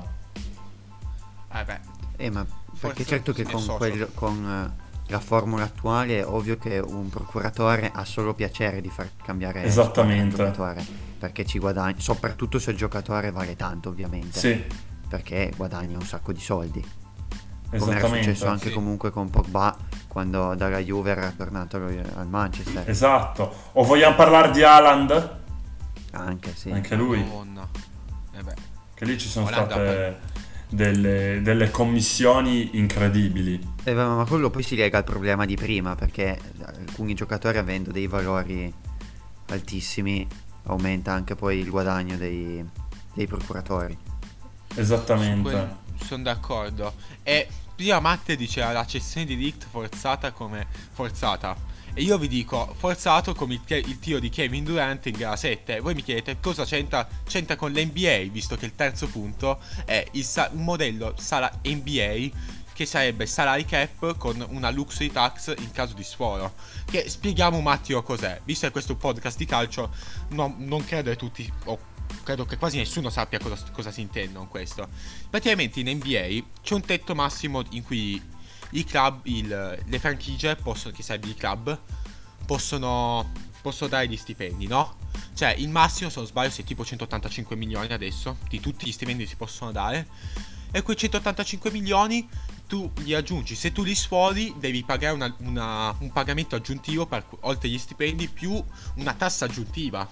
Eh 1.52 1.64
beh. 1.64 1.80
Eh, 2.18 2.30
ma 2.30 2.46
perché 2.80 3.04
certo 3.04 3.34
che 3.34 3.46
con, 3.46 3.66
quel, 3.66 4.12
con 4.14 4.44
uh, 4.78 4.84
la 5.08 5.20
formula 5.20 5.64
attuale 5.64 6.20
è 6.20 6.26
ovvio 6.26 6.60
che 6.60 6.78
un 6.78 7.10
procuratore 7.10 7.92
ha 7.92 8.06
solo 8.06 8.36
piacere 8.36 8.80
di 8.80 8.92
far 8.92 9.10
cambiare 9.24 9.64
Esattamente. 9.64 10.36
il 10.36 10.50
giocatore. 10.50 10.86
Perché 11.18 11.46
ci 11.46 11.58
guadagna, 11.58 11.96
soprattutto 11.98 12.60
se 12.60 12.70
il 12.70 12.78
giocatore 12.78 13.32
vale 13.32 13.56
tanto 13.56 13.90
ovviamente. 13.90 14.38
Sì. 14.38 14.64
Perché 15.10 15.52
guadagna 15.58 15.98
un 15.98 16.06
sacco 16.06 16.32
di 16.32 16.42
soldi. 16.42 16.86
Come 17.76 17.96
era 17.96 18.08
successo 18.08 18.46
anche 18.46 18.68
sì. 18.68 18.74
comunque 18.76 19.10
con 19.10 19.32
Pogba 19.32 19.76
quando 20.18 20.56
dalla 20.56 20.80
Juve 20.80 21.12
era 21.12 21.32
tornato 21.38 21.78
al 21.78 22.28
Manchester. 22.28 22.90
Esatto. 22.90 23.54
O 23.74 23.84
vogliamo 23.84 24.16
parlare 24.16 24.50
di 24.50 24.64
Haaland? 24.64 25.38
Anche 26.14 26.56
sì. 26.56 26.72
Anche 26.72 26.96
lui. 26.96 27.20
Eh 27.20 28.44
che 28.96 29.06
lì 29.06 29.16
ci 29.20 29.28
sono 29.28 29.46
Olanda 29.46 29.76
state 29.76 30.20
delle, 30.70 31.42
delle, 31.44 31.70
commissioni 31.70 32.80
incredibili. 32.80 33.76
Eh, 33.84 33.94
ma 33.94 34.26
quello 34.28 34.50
poi 34.50 34.64
si 34.64 34.76
lega 34.76 34.98
al 34.98 35.04
problema 35.04 35.46
di 35.46 35.54
prima, 35.54 35.94
perché 35.94 36.40
alcuni 36.66 37.14
giocatori 37.14 37.60
avendo 37.60 37.92
dei 37.92 38.08
valori 38.08 38.74
altissimi 39.50 40.28
aumenta 40.64 41.14
anche 41.14 41.36
poi 41.36 41.60
il 41.60 41.70
guadagno 41.70 42.18
dei, 42.18 42.68
dei 43.14 43.28
procuratori. 43.28 43.96
Esattamente. 44.74 45.76
Sono 46.04 46.24
d'accordo. 46.24 46.96
E 47.22 47.48
prima 47.78 48.00
Matte 48.00 48.36
diceva 48.36 48.72
la 48.72 48.88
cessione 48.88 49.28
di 49.28 49.38
Licht 49.38 49.68
forzata 49.70 50.32
come 50.32 50.66
forzata. 50.92 51.56
E 51.94 52.02
io 52.02 52.18
vi 52.18 52.28
dico, 52.28 52.74
forzato 52.76 53.36
come 53.36 53.54
il, 53.54 53.62
il 53.86 54.00
tiro 54.00 54.20
di 54.20 54.30
Kevin 54.30 54.64
Durant 54.64 55.06
in 55.06 55.16
gara 55.16 55.36
7. 55.36 55.80
Voi 55.80 55.94
mi 55.94 56.02
chiedete 56.02 56.40
cosa 56.40 56.66
c'entra, 56.66 57.08
c'entra 57.28 57.56
con 57.56 57.72
l'NBA, 57.72 58.30
visto 58.32 58.56
che 58.56 58.66
il 58.66 58.74
terzo 58.74 59.08
punto 59.08 59.60
è 59.86 60.06
sa- 60.22 60.50
un 60.54 60.64
modello 60.64 61.14
sala 61.18 61.52
NBA 61.64 62.56
che 62.74 62.86
sarebbe 62.88 63.28
salary 63.28 63.66
cap 63.66 64.18
con 64.18 64.44
una 64.50 64.72
luxury 64.72 65.12
tax 65.12 65.54
in 65.58 65.72
caso 65.72 65.94
di 65.94 66.04
sforo. 66.04 66.56
Che 66.84 67.08
spieghiamo 67.08 67.58
un 67.58 67.68
attimo 67.68 68.02
cos'è. 68.02 68.42
Visto 68.44 68.66
che 68.66 68.72
questo 68.72 68.96
podcast 68.96 69.38
di 69.38 69.46
calcio, 69.46 69.92
no, 70.30 70.56
non 70.58 70.84
credo 70.84 71.12
che 71.12 71.16
tutti, 71.16 71.52
o 71.66 71.80
credo 72.24 72.46
che 72.46 72.58
quasi 72.58 72.78
nessuno 72.78 73.10
sappia 73.10 73.40
cosa, 73.40 73.58
cosa 73.72 73.92
si 73.92 74.02
intende 74.02 74.38
con 74.38 74.48
questo. 74.48 74.88
Praticamente 75.30 75.80
in 75.80 75.90
NBA 75.90 76.46
c'è 76.62 76.74
un 76.74 76.82
tetto 76.82 77.16
massimo 77.16 77.64
in 77.72 77.84
cui 77.84 78.22
i 78.72 78.84
club, 78.84 79.22
il, 79.24 79.84
le 79.86 80.00
franchigie 80.00 80.56
possono, 80.56 80.94
che 80.94 81.04
sarebbe 81.04 81.28
i 81.28 81.36
club, 81.36 81.80
possono, 82.46 83.32
possono 83.62 83.90
dare 83.90 84.08
gli 84.08 84.18
stipendi, 84.18 84.68
no? 84.68 84.96
Cioè, 85.34 85.54
il 85.58 85.70
massimo, 85.70 86.10
se 86.10 86.20
non 86.20 86.28
sbaglio, 86.28 86.50
se 86.50 86.64
tipo 86.64 86.84
185 86.84 87.56
milioni 87.56 87.92
adesso, 87.94 88.38
di 88.50 88.60
tutti 88.60 88.88
gli 88.88 88.92
stipendi 88.92 89.24
che 89.24 89.30
si 89.30 89.36
possono 89.36 89.72
dare. 89.72 90.08
E 90.72 90.82
quei 90.82 90.98
185 90.98 91.72
milioni 91.72 92.28
tu 92.68 92.92
li 92.98 93.14
aggiungi. 93.14 93.56
Se 93.56 93.72
tu 93.72 93.84
li 93.84 93.96
sfori, 93.96 94.54
devi 94.58 94.84
pagare 94.84 95.14
una, 95.14 95.34
una, 95.40 95.96
un 96.00 96.12
pagamento 96.12 96.56
aggiuntivo 96.56 97.06
per, 97.06 97.26
oltre 97.42 97.70
gli 97.70 97.78
stipendi 97.78 98.28
più 98.28 98.62
una 98.96 99.14
tassa 99.14 99.46
aggiuntiva. 99.46 100.10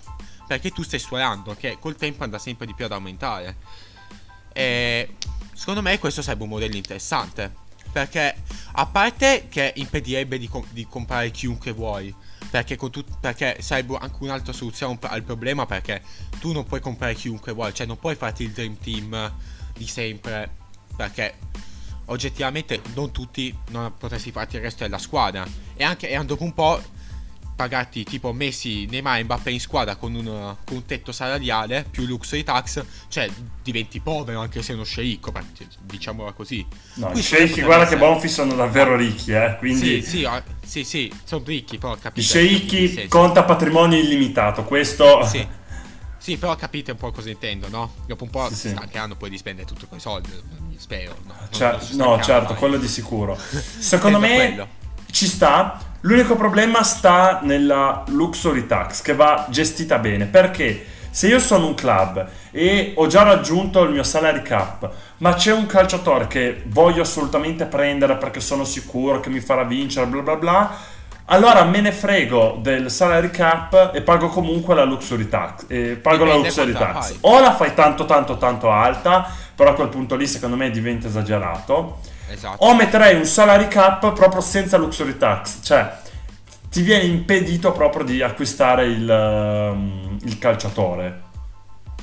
Perché 0.48 0.72
tu 0.72 0.84
stai 0.84 1.00
sforando, 1.00 1.56
che 1.56 1.78
col 1.80 1.96
tempo 1.96 2.24
andrà 2.24 2.38
sempre 2.40 2.66
di 2.66 2.74
più 2.74 2.86
ad 2.86 2.92
aumentare. 2.92 3.56
E 4.54 5.16
secondo 5.54 5.82
me 5.82 5.98
questo 6.00 6.22
sarebbe 6.22 6.44
un 6.44 6.50
modello 6.50 6.76
interessante. 6.76 7.64
Perché 7.92 8.36
a 8.74 8.86
parte 8.86 9.48
che 9.50 9.74
impedirebbe 9.76 10.38
di, 10.38 10.48
com- 10.48 10.66
di 10.70 10.86
comprare 10.88 11.32
chiunque 11.32 11.72
vuoi. 11.72 12.14
Perché, 12.50 12.76
tut- 12.78 13.18
perché 13.20 13.58
sarebbe 13.62 13.98
anche 14.00 14.18
un'altra 14.20 14.54
soluzione 14.54 14.98
al 15.02 15.24
problema. 15.24 15.66
Perché 15.66 16.02
tu 16.40 16.52
non 16.52 16.66
puoi 16.66 16.80
comprare 16.80 17.16
chiunque 17.16 17.54
vuoi. 17.54 17.74
Cioè 17.74 17.86
non 17.86 17.98
puoi 17.98 18.16
farti 18.16 18.44
il 18.44 18.52
dream 18.52 18.78
team 18.78 19.34
di 19.78 19.88
sempre. 19.88 20.50
Perché 20.96 21.36
oggettivamente 22.06 22.82
non 22.94 23.12
tutti 23.12 23.56
non 23.70 23.94
potresti 23.98 24.32
farti 24.32 24.58
il 24.58 24.62
resto 24.62 24.84
della 24.84 24.98
squadra. 24.98 25.46
E 25.76 25.84
anche 25.84 26.10
e 26.10 26.26
dopo 26.26 26.44
un 26.44 26.54
po' 26.54 26.82
pagarti 27.56 28.04
tipo 28.04 28.34
Messi, 28.34 28.86
Neymar 28.86 29.20
e 29.20 29.24
Mbappé 29.24 29.50
in 29.52 29.60
squadra 29.60 29.96
con 29.96 30.14
un, 30.14 30.56
con 30.66 30.76
un, 30.76 30.86
tetto 30.86 31.12
salariale 31.12 31.86
più 31.90 32.06
luxury 32.06 32.44
tax, 32.44 32.84
cioè 33.08 33.30
diventi 33.64 34.00
povero 34.02 34.42
anche 34.42 34.62
se 34.62 34.76
non 34.76 34.86
sceicco, 34.86 35.32
diciamola 35.84 36.34
così. 36.34 36.66
No, 36.96 37.12
i 37.14 37.22
sceicchi 37.22 37.62
guarda 37.62 37.86
essere... 37.86 38.00
che 38.00 38.06
Bonfi 38.06 38.28
sono 38.28 38.54
davvero 38.54 38.96
ricchi, 38.96 39.32
eh, 39.32 39.56
quindi... 39.58 40.04
Sì, 40.04 40.10
sì, 40.10 40.30
sì, 40.64 40.84
sì 40.84 41.14
sono 41.24 41.44
ricchi, 41.46 41.78
però 41.78 41.96
capite... 41.96 42.20
I 42.20 42.24
sceicchi 42.24 43.08
conta 43.08 43.44
patrimonio 43.44 43.98
illimitato, 43.98 44.64
questo... 44.64 45.26
Sì. 45.26 45.64
Sì, 46.18 46.38
però 46.38 46.56
capite 46.56 46.90
un 46.90 46.98
po' 46.98 47.12
cosa 47.12 47.30
intendo, 47.30 47.70
no? 47.70 47.94
Dopo 48.08 48.24
un 48.24 48.32
po' 48.32 48.48
sì, 48.48 48.56
sì. 48.56 48.70
stancheranno 48.70 49.16
poi 49.16 49.30
di 49.30 49.38
spendere 49.38 49.68
tutto 49.68 49.86
quei 49.86 50.00
soldi, 50.00 50.32
spero. 50.76 51.16
No, 51.24 51.36
Cer- 51.52 51.92
no 51.92 52.20
certo, 52.20 52.54
mai. 52.54 52.58
quello 52.58 52.78
di 52.78 52.88
sicuro. 52.88 53.38
Secondo 53.78 54.20
me 54.20 54.34
quello. 54.34 54.68
Ci 55.16 55.28
sta, 55.28 55.80
l'unico 56.02 56.36
problema 56.36 56.84
sta 56.84 57.40
nella 57.42 58.04
luxury 58.08 58.68
tax 58.68 59.02
che 59.02 59.16
va 59.16 59.46
gestita 59.48 59.98
bene, 59.98 60.26
perché 60.26 60.88
se 61.10 61.28
io 61.28 61.40
sono 61.40 61.68
un 61.68 61.74
club 61.74 62.28
e 62.52 62.92
ho 62.98 63.08
già 63.08 63.24
raggiunto 63.24 63.82
il 63.84 63.92
mio 63.92 64.04
salary 64.04 64.42
cap, 64.42 64.92
ma 65.20 65.34
c'è 65.34 65.54
un 65.54 65.68
calciatore 65.68 66.28
che 66.28 66.64
voglio 66.66 67.04
assolutamente 67.04 67.64
prendere 67.64 68.18
perché 68.18 68.42
sono 68.42 68.66
sicuro 68.66 69.22
che 69.22 69.30
mi 69.30 69.40
farà 69.40 69.64
vincere, 69.64 70.06
bla 70.06 70.22
bla 70.22 70.36
bla 70.36 70.78
allora 71.28 71.64
me 71.64 71.80
ne 71.80 71.94
frego 71.94 72.60
del 72.62 72.92
salary 72.92 73.32
cap 73.32 73.92
e 73.94 74.02
pago 74.02 74.28
comunque 74.28 74.76
la 74.76 74.84
luxury 74.84 75.28
tax. 75.30 75.66
Eh, 75.70 75.96
pago 75.96 76.26
la 76.26 76.36
luxury 76.36 76.74
tax. 76.74 77.18
O 77.22 77.40
la 77.40 77.56
fai 77.56 77.74
tanto 77.74 78.06
tanto 78.06 78.38
tanto 78.38 78.70
alta, 78.70 79.28
però 79.56 79.72
a 79.72 79.74
quel 79.74 79.88
punto 79.88 80.16
lì 80.16 80.28
secondo 80.28 80.58
me 80.58 80.70
diventa 80.70 81.08
esagerato. 81.08 82.00
Esatto. 82.30 82.64
O 82.64 82.76
metterei 82.76 83.16
un 83.16 83.26
salary 83.26 83.68
cap 83.68 84.14
proprio 84.14 84.42
senza 84.42 84.78
luxury 84.78 85.18
tax, 85.18 85.60
cioè 85.64 85.98
ti 86.70 86.82
viene 86.82 87.04
impedito 87.04 87.72
proprio 87.72 88.04
di 88.04 88.22
acquistare 88.22 88.88
il, 88.88 89.10
um, 89.10 90.18
il 90.24 90.38
calciatore. 90.38 91.24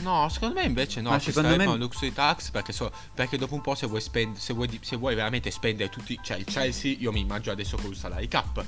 No, 0.01 0.29
secondo 0.29 0.55
me 0.55 0.65
invece 0.65 1.01
no, 1.01 1.11
Ma 1.11 1.19
secondo 1.19 1.55
me... 1.55 1.65
con 1.65 1.79
luxury 1.79 2.13
tax 2.13 2.51
perché, 2.51 2.73
so, 2.73 2.91
perché, 3.15 3.37
dopo 3.37 3.55
un 3.55 3.61
po' 3.61 3.75
se 3.75 3.87
vuoi, 3.87 4.01
spend- 4.01 4.37
se, 4.37 4.53
vuoi, 4.55 4.81
se 4.83 4.97
vuoi 4.97 5.15
veramente 5.15 5.51
spendere 5.51 5.91
tutti, 5.91 6.19
cioè 6.23 6.39
il 6.39 6.45
Chelsea 6.45 6.97
io 6.99 7.13
mi 7.13 7.21
immagino 7.21 7.53
adesso 7.53 7.77
con 7.77 7.91
il 7.91 7.97
salary 7.97 8.29
cap 8.29 8.65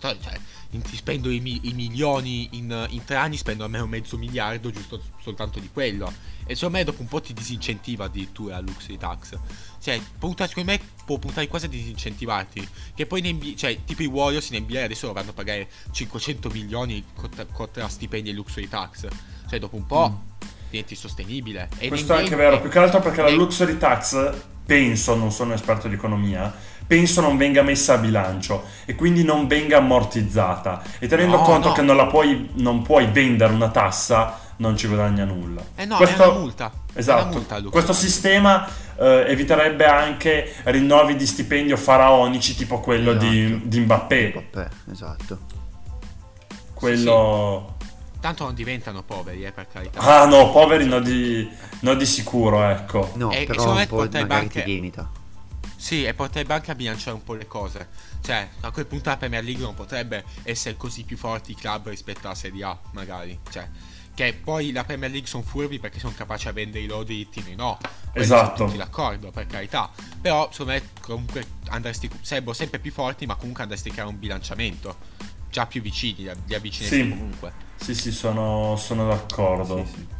cioè, 0.00 0.38
ti 0.70 0.96
spendo 0.96 1.30
i, 1.30 1.40
mi- 1.40 1.60
i 1.62 1.72
milioni 1.72 2.48
in, 2.52 2.86
in, 2.90 3.04
tre 3.04 3.16
anni, 3.16 3.36
spendo 3.36 3.64
almeno 3.64 3.86
mezzo 3.86 4.16
miliardo 4.16 4.70
giusto 4.70 5.00
soltanto 5.20 5.58
di 5.58 5.70
quello. 5.72 6.12
E 6.46 6.54
secondo 6.54 6.78
me 6.78 6.84
dopo 6.84 7.02
un 7.02 7.08
po' 7.08 7.20
ti 7.20 7.34
disincentiva 7.34 8.06
addirittura 8.06 8.54
la 8.54 8.60
luxury 8.60 8.96
tax. 8.96 9.38
Cioè, 9.80 10.00
punta, 10.18 10.46
secondo 10.46 10.72
me 10.72 10.80
può 11.04 11.18
puntare 11.18 11.46
quasi 11.48 11.66
a 11.66 11.68
disincentivarti. 11.68 12.66
Che 12.94 13.06
poi 13.06 13.26
in 13.26 13.36
NBA, 13.36 13.54
cioè, 13.54 13.84
tipo 13.84 14.02
i 14.02 14.06
Warriors 14.06 14.50
in 14.50 14.62
NBA 14.62 14.84
adesso 14.84 15.06
dovranno 15.06 15.32
pagare 15.32 15.68
500 15.90 16.48
milioni 16.50 17.04
contra, 17.14 17.88
stipendi 17.88 18.30
e 18.30 18.32
luxury 18.32 18.68
tax. 18.68 19.06
Cioè, 19.48 19.58
dopo 19.58 19.76
un 19.76 19.86
po' 19.86 20.08
mm. 20.10 20.48
diventi 20.70 20.94
sostenibile. 20.94 21.68
E 21.78 21.88
Questo 21.88 22.14
è 22.14 22.18
anche 22.18 22.36
vero, 22.36 22.60
più 22.60 22.70
che 22.70 22.78
altro 22.78 23.00
perché 23.00 23.22
la 23.22 23.30
luxury 23.30 23.76
tax, 23.76 24.32
penso, 24.64 25.14
non 25.16 25.32
sono 25.32 25.54
esperto 25.54 25.88
di 25.88 25.94
economia, 25.94 26.54
penso 26.88 27.20
non 27.20 27.36
venga 27.36 27.62
messa 27.62 27.94
a 27.94 27.98
bilancio 27.98 28.64
e 28.86 28.94
quindi 28.96 29.22
non 29.22 29.46
venga 29.46 29.76
ammortizzata. 29.76 30.82
E 30.98 31.06
tenendo 31.06 31.36
no, 31.36 31.42
conto 31.42 31.68
no. 31.68 31.74
che 31.74 31.82
non, 31.82 31.96
la 31.96 32.06
puoi, 32.06 32.48
non 32.54 32.82
puoi 32.82 33.06
vendere 33.06 33.52
una 33.52 33.68
tassa, 33.68 34.40
non 34.56 34.76
ci 34.76 34.88
guadagna 34.88 35.24
nulla. 35.24 35.62
Eh 35.76 35.84
no, 35.84 35.96
Questo, 35.96 36.22
è 36.24 36.26
una 36.26 36.38
multa. 36.38 36.72
Esatto. 36.94 37.22
Una 37.24 37.30
multa, 37.30 37.62
Questo 37.70 37.92
sistema 37.92 38.66
eh, 38.96 39.26
eviterebbe 39.28 39.84
anche 39.84 40.54
rinnovi 40.64 41.14
di 41.14 41.26
stipendio 41.26 41.76
faraonici 41.76 42.56
tipo 42.56 42.80
quello 42.80 43.10
esatto. 43.10 43.28
di, 43.28 43.68
di 43.68 43.80
Mbappé. 43.80 44.28
Mbappé, 44.30 44.70
esatto. 44.90 45.38
Quello... 46.72 47.64
Sì, 47.68 47.72
sì. 47.72 47.86
Tanto 48.20 48.44
non 48.44 48.54
diventano 48.54 49.04
poveri, 49.04 49.44
eh, 49.44 49.52
per 49.52 49.68
carità. 49.72 50.00
Ah 50.00 50.26
no, 50.26 50.50
poveri 50.50 50.86
no 50.86 50.98
di, 50.98 51.48
no 51.80 51.94
di 51.94 52.04
sicuro, 52.04 52.64
ecco. 52.64 53.12
No, 53.14 53.30
e, 53.30 53.44
però 53.44 53.76
un 53.76 53.86
po' 53.86 53.98
magari 53.98 54.32
anche... 54.32 54.64
ti 54.64 54.72
limita. 54.72 55.08
Sì, 55.78 56.04
e 56.04 56.12
potrebbe 56.12 56.54
anche 56.54 56.74
bilanciare 56.74 57.14
un 57.14 57.22
po' 57.22 57.34
le 57.34 57.46
cose. 57.46 57.88
Cioè, 58.20 58.48
a 58.62 58.70
quel 58.72 58.86
punto 58.86 59.10
la 59.10 59.16
Premier 59.16 59.44
League 59.44 59.62
non 59.62 59.74
potrebbe 59.74 60.24
essere 60.42 60.76
così 60.76 61.04
più 61.04 61.16
forti 61.16 61.52
i 61.52 61.54
club 61.54 61.88
rispetto 61.88 62.26
alla 62.26 62.34
Serie 62.34 62.64
A, 62.64 62.78
magari. 62.92 63.38
Cioè, 63.48 63.68
che 64.12 64.34
poi 64.34 64.72
la 64.72 64.82
Premier 64.82 65.08
League 65.08 65.28
sono 65.28 65.44
furbi 65.44 65.78
perché 65.78 66.00
sono 66.00 66.12
capaci 66.16 66.48
a 66.48 66.52
vendere 66.52 66.82
i 66.82 66.88
loro 66.88 67.04
diritti, 67.04 67.40
noi 67.42 67.54
no. 67.54 67.78
Esatto. 68.12 68.56
Sono 68.56 68.66
tutti 68.66 68.78
d'accordo, 68.78 69.30
per 69.30 69.46
carità. 69.46 69.88
Però, 70.20 70.48
secondo 70.50 70.72
me, 70.72 70.82
comunque 71.00 71.46
andresti, 71.68 72.10
sarebbero 72.22 72.54
sempre 72.54 72.80
più 72.80 72.90
forti, 72.90 73.24
ma 73.26 73.36
comunque 73.36 73.62
andresti 73.62 73.90
a 73.90 73.92
creare 73.92 74.10
un 74.10 74.18
bilanciamento. 74.18 74.96
Già 75.48 75.66
più 75.66 75.80
vicini, 75.80 76.28
li 76.46 76.54
avvicineresti 76.54 77.02
sì. 77.02 77.08
comunque. 77.08 77.52
Sì, 77.76 77.94
sì, 77.94 78.10
sono, 78.10 78.74
sono 78.74 79.06
d'accordo. 79.06 79.86
Sì, 79.86 79.92
sì. 79.92 80.17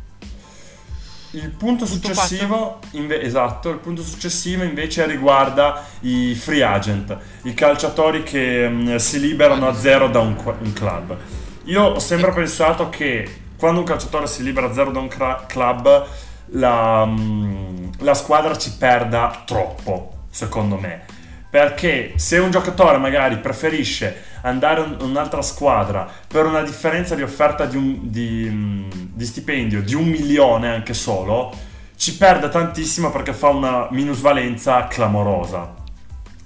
Il 1.32 1.50
punto, 1.50 1.84
successivo, 1.84 2.78
inve- 2.92 3.20
esatto, 3.20 3.68
il 3.68 3.78
punto 3.78 4.02
successivo 4.02 4.62
invece 4.62 5.04
riguarda 5.06 5.84
i 6.00 6.34
free 6.34 6.62
agent, 6.62 7.16
i 7.42 7.52
calciatori 7.52 8.22
che 8.22 8.66
mh, 8.66 8.92
mm, 8.92 8.96
si 8.96 9.20
liberano 9.20 9.68
a 9.68 9.74
zero 9.74 10.08
da 10.08 10.20
un, 10.20 10.36
un, 10.36 10.72
club. 10.72 11.16
Io 11.64 11.82
ho 11.82 11.98
sempre 11.98 12.32
pensato 12.32 12.88
che 12.88 13.42
quando 13.58 13.80
un 13.80 13.86
calciatore 13.86 14.26
si 14.26 14.42
libera 14.42 14.68
a 14.68 14.72
zero 14.72 14.90
da 14.90 15.00
un 15.00 15.08
cra- 15.08 15.44
club, 15.46 16.06
la, 16.52 17.04
mh, 17.04 17.20
mm, 17.20 17.88
la 17.98 18.14
squadra 18.14 18.56
ci 18.56 18.72
perda 18.78 19.42
troppo, 19.44 20.24
secondo 20.30 20.76
me 20.76 21.16
perché 21.58 22.12
se 22.14 22.38
un 22.38 22.52
giocatore 22.52 22.98
magari 22.98 23.38
preferisce 23.38 24.26
andare 24.42 24.80
in 24.82 24.96
un'altra 25.00 25.42
squadra 25.42 26.08
per 26.28 26.46
una 26.46 26.62
differenza 26.62 27.16
di 27.16 27.22
offerta 27.22 27.64
di, 27.66 27.76
un, 27.76 27.98
di, 28.02 28.86
di 29.12 29.24
stipendio 29.24 29.82
di 29.82 29.94
un 29.94 30.04
milione 30.04 30.72
anche 30.72 30.94
solo, 30.94 31.52
ci 31.96 32.16
perde 32.16 32.48
tantissimo 32.48 33.10
perché 33.10 33.32
fa 33.32 33.48
una 33.48 33.88
minusvalenza 33.90 34.86
clamorosa. 34.86 35.74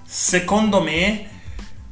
Secondo 0.02 0.81
me 0.81 1.28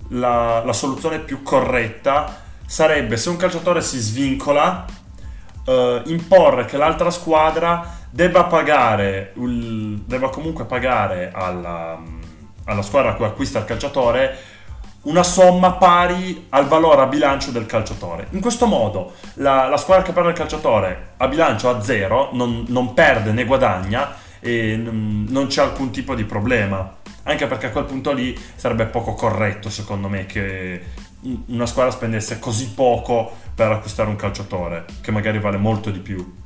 la, 0.08 0.64
la 0.64 0.72
soluzione 0.72 1.18
più 1.18 1.42
corretta 1.42 2.40
sarebbe 2.64 3.18
se 3.18 3.28
un 3.28 3.36
calciatore 3.36 3.82
si 3.82 3.98
svincola, 3.98 4.86
eh, 5.66 6.02
imporre 6.06 6.64
che 6.64 6.78
l'altra 6.78 7.10
squadra 7.10 7.98
debba 8.08 8.44
pagare, 8.44 9.34
debba 9.34 10.30
comunque 10.30 10.64
pagare 10.64 11.30
alla 11.34 12.19
alla 12.70 12.82
squadra 12.82 13.14
che 13.16 13.24
acquista 13.24 13.58
il 13.58 13.64
calciatore 13.64 14.38
una 15.02 15.22
somma 15.22 15.72
pari 15.72 16.46
al 16.50 16.68
valore 16.68 17.00
a 17.00 17.06
bilancio 17.06 17.50
del 17.50 17.66
calciatore. 17.66 18.28
In 18.30 18.40
questo 18.40 18.66
modo 18.66 19.14
la, 19.34 19.66
la 19.66 19.76
squadra 19.76 20.04
che 20.04 20.12
perde 20.12 20.30
il 20.30 20.36
calciatore 20.36 21.12
a 21.16 21.26
bilancio 21.26 21.70
a 21.70 21.80
zero 21.80 22.30
non, 22.32 22.64
non 22.68 22.92
perde 22.92 23.32
né 23.32 23.44
guadagna 23.44 24.14
e 24.40 24.76
mm, 24.76 25.28
non 25.28 25.46
c'è 25.46 25.62
alcun 25.62 25.90
tipo 25.90 26.14
di 26.14 26.24
problema. 26.24 26.98
Anche 27.22 27.46
perché 27.46 27.66
a 27.66 27.70
quel 27.70 27.84
punto 27.84 28.12
lì 28.12 28.38
sarebbe 28.54 28.86
poco 28.86 29.14
corretto, 29.14 29.68
secondo 29.68 30.08
me, 30.08 30.26
che 30.26 30.84
una 31.46 31.66
squadra 31.66 31.92
spendesse 31.92 32.38
così 32.38 32.70
poco 32.70 33.36
per 33.54 33.70
acquistare 33.70 34.08
un 34.08 34.16
calciatore, 34.16 34.86
che 35.02 35.10
magari 35.10 35.38
vale 35.38 35.58
molto 35.58 35.90
di 35.90 35.98
più. 35.98 36.38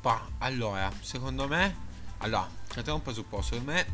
Bah, 0.00 0.20
allora, 0.38 0.90
secondo 1.00 1.48
me... 1.48 1.88
Allora, 2.18 2.46
mettiamo 2.76 2.98
un 2.98 3.02
presupposto. 3.02 3.54
Secondo 3.54 3.72
me 3.72 3.86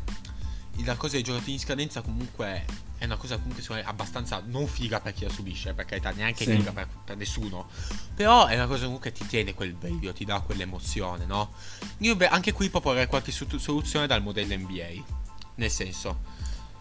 la 0.83 0.95
cosa 0.95 1.13
dei 1.13 1.23
giocatori 1.23 1.53
in 1.53 1.59
scadenza 1.59 2.01
comunque 2.01 2.65
è 2.97 3.05
una 3.05 3.15
cosa 3.15 3.37
comunque 3.37 3.83
abbastanza 3.83 4.41
non 4.45 4.67
figa 4.67 4.99
per 4.99 5.13
chi 5.13 5.23
la 5.23 5.29
subisce, 5.29 5.73
per 5.73 5.85
carità, 5.85 6.11
neanche 6.11 6.45
sì. 6.45 6.55
figa 6.55 6.71
per, 6.71 6.87
per, 7.05 7.15
nessuno. 7.15 7.67
Però 8.15 8.47
è 8.47 8.55
una 8.55 8.65
cosa 8.65 8.85
comunque 8.85 9.11
che 9.11 9.19
ti 9.19 9.27
tiene 9.27 9.53
quel 9.53 9.73
brio, 9.73 10.13
ti 10.13 10.25
dà 10.25 10.39
quell'emozione, 10.39 11.25
no? 11.25 11.51
Io 11.99 12.15
beh, 12.15 12.27
anche 12.27 12.53
qui 12.53 12.69
proporrei 12.69 13.05
qualche 13.05 13.31
soluzione 13.31 14.07
dal 14.07 14.21
modello 14.21 14.55
NBA. 14.55 15.25
Nel 15.55 15.71
senso, 15.71 16.21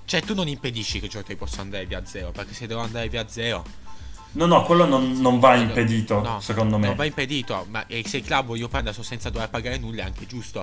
cioè 0.06 0.22
tu 0.22 0.34
non 0.34 0.48
impedisci 0.48 1.00
che 1.00 1.06
i 1.06 1.08
giocatori 1.08 1.36
possano 1.36 1.62
andare 1.62 1.86
via 1.86 2.04
zero, 2.04 2.30
perché 2.30 2.54
se 2.54 2.66
devono 2.66 2.86
andare 2.86 3.08
via 3.08 3.28
zero... 3.28 3.64
No, 4.32 4.44
no, 4.44 4.64
quello 4.64 4.84
non, 4.84 5.12
non 5.12 5.38
va 5.38 5.54
impedito, 5.54 6.20
no, 6.20 6.40
secondo 6.40 6.76
me. 6.76 6.88
Non 6.88 6.96
va 6.96 7.04
impedito, 7.04 7.66
ma 7.70 7.86
se 7.88 8.18
il 8.18 8.24
club 8.24 8.46
voglio 8.46 8.68
prendere 8.68 9.02
senza 9.02 9.30
dover 9.30 9.48
pagare 9.48 9.78
nulla 9.78 10.02
è 10.02 10.04
anche 10.04 10.26
giusto. 10.26 10.62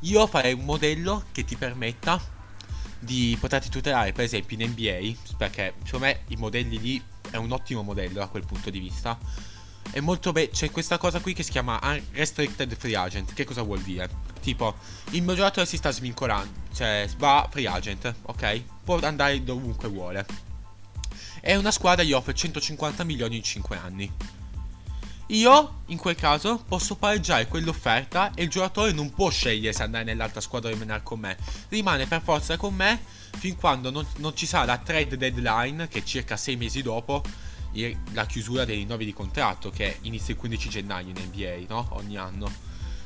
Io 0.00 0.26
farei 0.26 0.54
un 0.54 0.64
modello 0.64 1.24
che 1.30 1.44
ti 1.44 1.56
permetta 1.56 2.18
di 3.02 3.36
poterti 3.38 3.68
tutelare 3.68 4.12
per 4.12 4.24
esempio 4.24 4.56
in 4.56 4.70
NBA 4.70 5.36
perché 5.36 5.74
secondo 5.84 6.06
me 6.06 6.20
i 6.28 6.36
modelli 6.36 6.80
lì 6.80 7.02
è 7.30 7.36
un 7.36 7.50
ottimo 7.50 7.82
modello 7.82 8.18
da 8.18 8.28
quel 8.28 8.44
punto 8.44 8.70
di 8.70 8.78
vista. 8.78 9.18
È 9.90 10.00
molto 10.00 10.32
bello 10.32 10.50
c'è 10.50 10.70
questa 10.70 10.96
cosa 10.96 11.20
qui 11.20 11.34
che 11.34 11.42
si 11.42 11.50
chiama 11.50 11.80
restricted 12.12 12.76
free 12.76 12.96
agent. 12.96 13.32
Che 13.32 13.44
cosa 13.44 13.62
vuol 13.62 13.80
dire? 13.80 14.08
Tipo 14.40 14.76
il 15.10 15.22
mio 15.22 15.34
giocatore 15.34 15.66
si 15.66 15.76
sta 15.76 15.90
svincolando 15.90 16.60
cioè 16.72 17.08
va 17.18 17.46
free 17.50 17.66
agent 17.66 18.14
ok? 18.22 18.62
Può 18.84 18.98
andare 19.00 19.42
dovunque 19.42 19.88
vuole. 19.88 20.24
E 21.40 21.56
una 21.56 21.72
squadra 21.72 22.04
gli 22.04 22.12
offre 22.12 22.34
150 22.34 23.02
milioni 23.04 23.36
in 23.36 23.42
5 23.42 23.76
anni 23.76 24.12
io, 25.32 25.82
in 25.86 25.96
quel 25.96 26.14
caso, 26.14 26.62
posso 26.66 26.96
pareggiare 26.96 27.46
quell'offerta 27.48 28.32
e 28.34 28.42
il 28.42 28.50
giocatore 28.50 28.92
non 28.92 29.10
può 29.10 29.30
scegliere 29.30 29.72
se 29.72 29.82
andare 29.82 30.04
nell'altra 30.04 30.42
squadra 30.42 30.68
o 30.68 30.72
rimanere 30.72 31.02
con 31.02 31.20
me. 31.20 31.38
Rimane 31.68 32.06
per 32.06 32.20
forza 32.22 32.56
con 32.58 32.74
me 32.74 33.00
fin 33.38 33.56
quando 33.56 33.90
non, 33.90 34.06
non 34.16 34.36
ci 34.36 34.44
sarà 34.44 34.64
la 34.64 34.76
trade 34.76 35.16
deadline, 35.16 35.88
che 35.88 36.00
è 36.00 36.02
circa 36.02 36.36
6 36.36 36.56
mesi 36.56 36.82
dopo 36.82 37.22
la 38.12 38.26
chiusura 38.26 38.66
dei 38.66 38.76
rinnovi 38.76 39.06
di 39.06 39.14
contratto, 39.14 39.70
che 39.70 39.98
inizia 40.02 40.34
il 40.34 40.40
15 40.40 40.68
gennaio 40.68 41.08
in 41.08 41.16
NBA, 41.16 41.64
no? 41.66 41.88
Ogni 41.92 42.18
anno. 42.18 42.52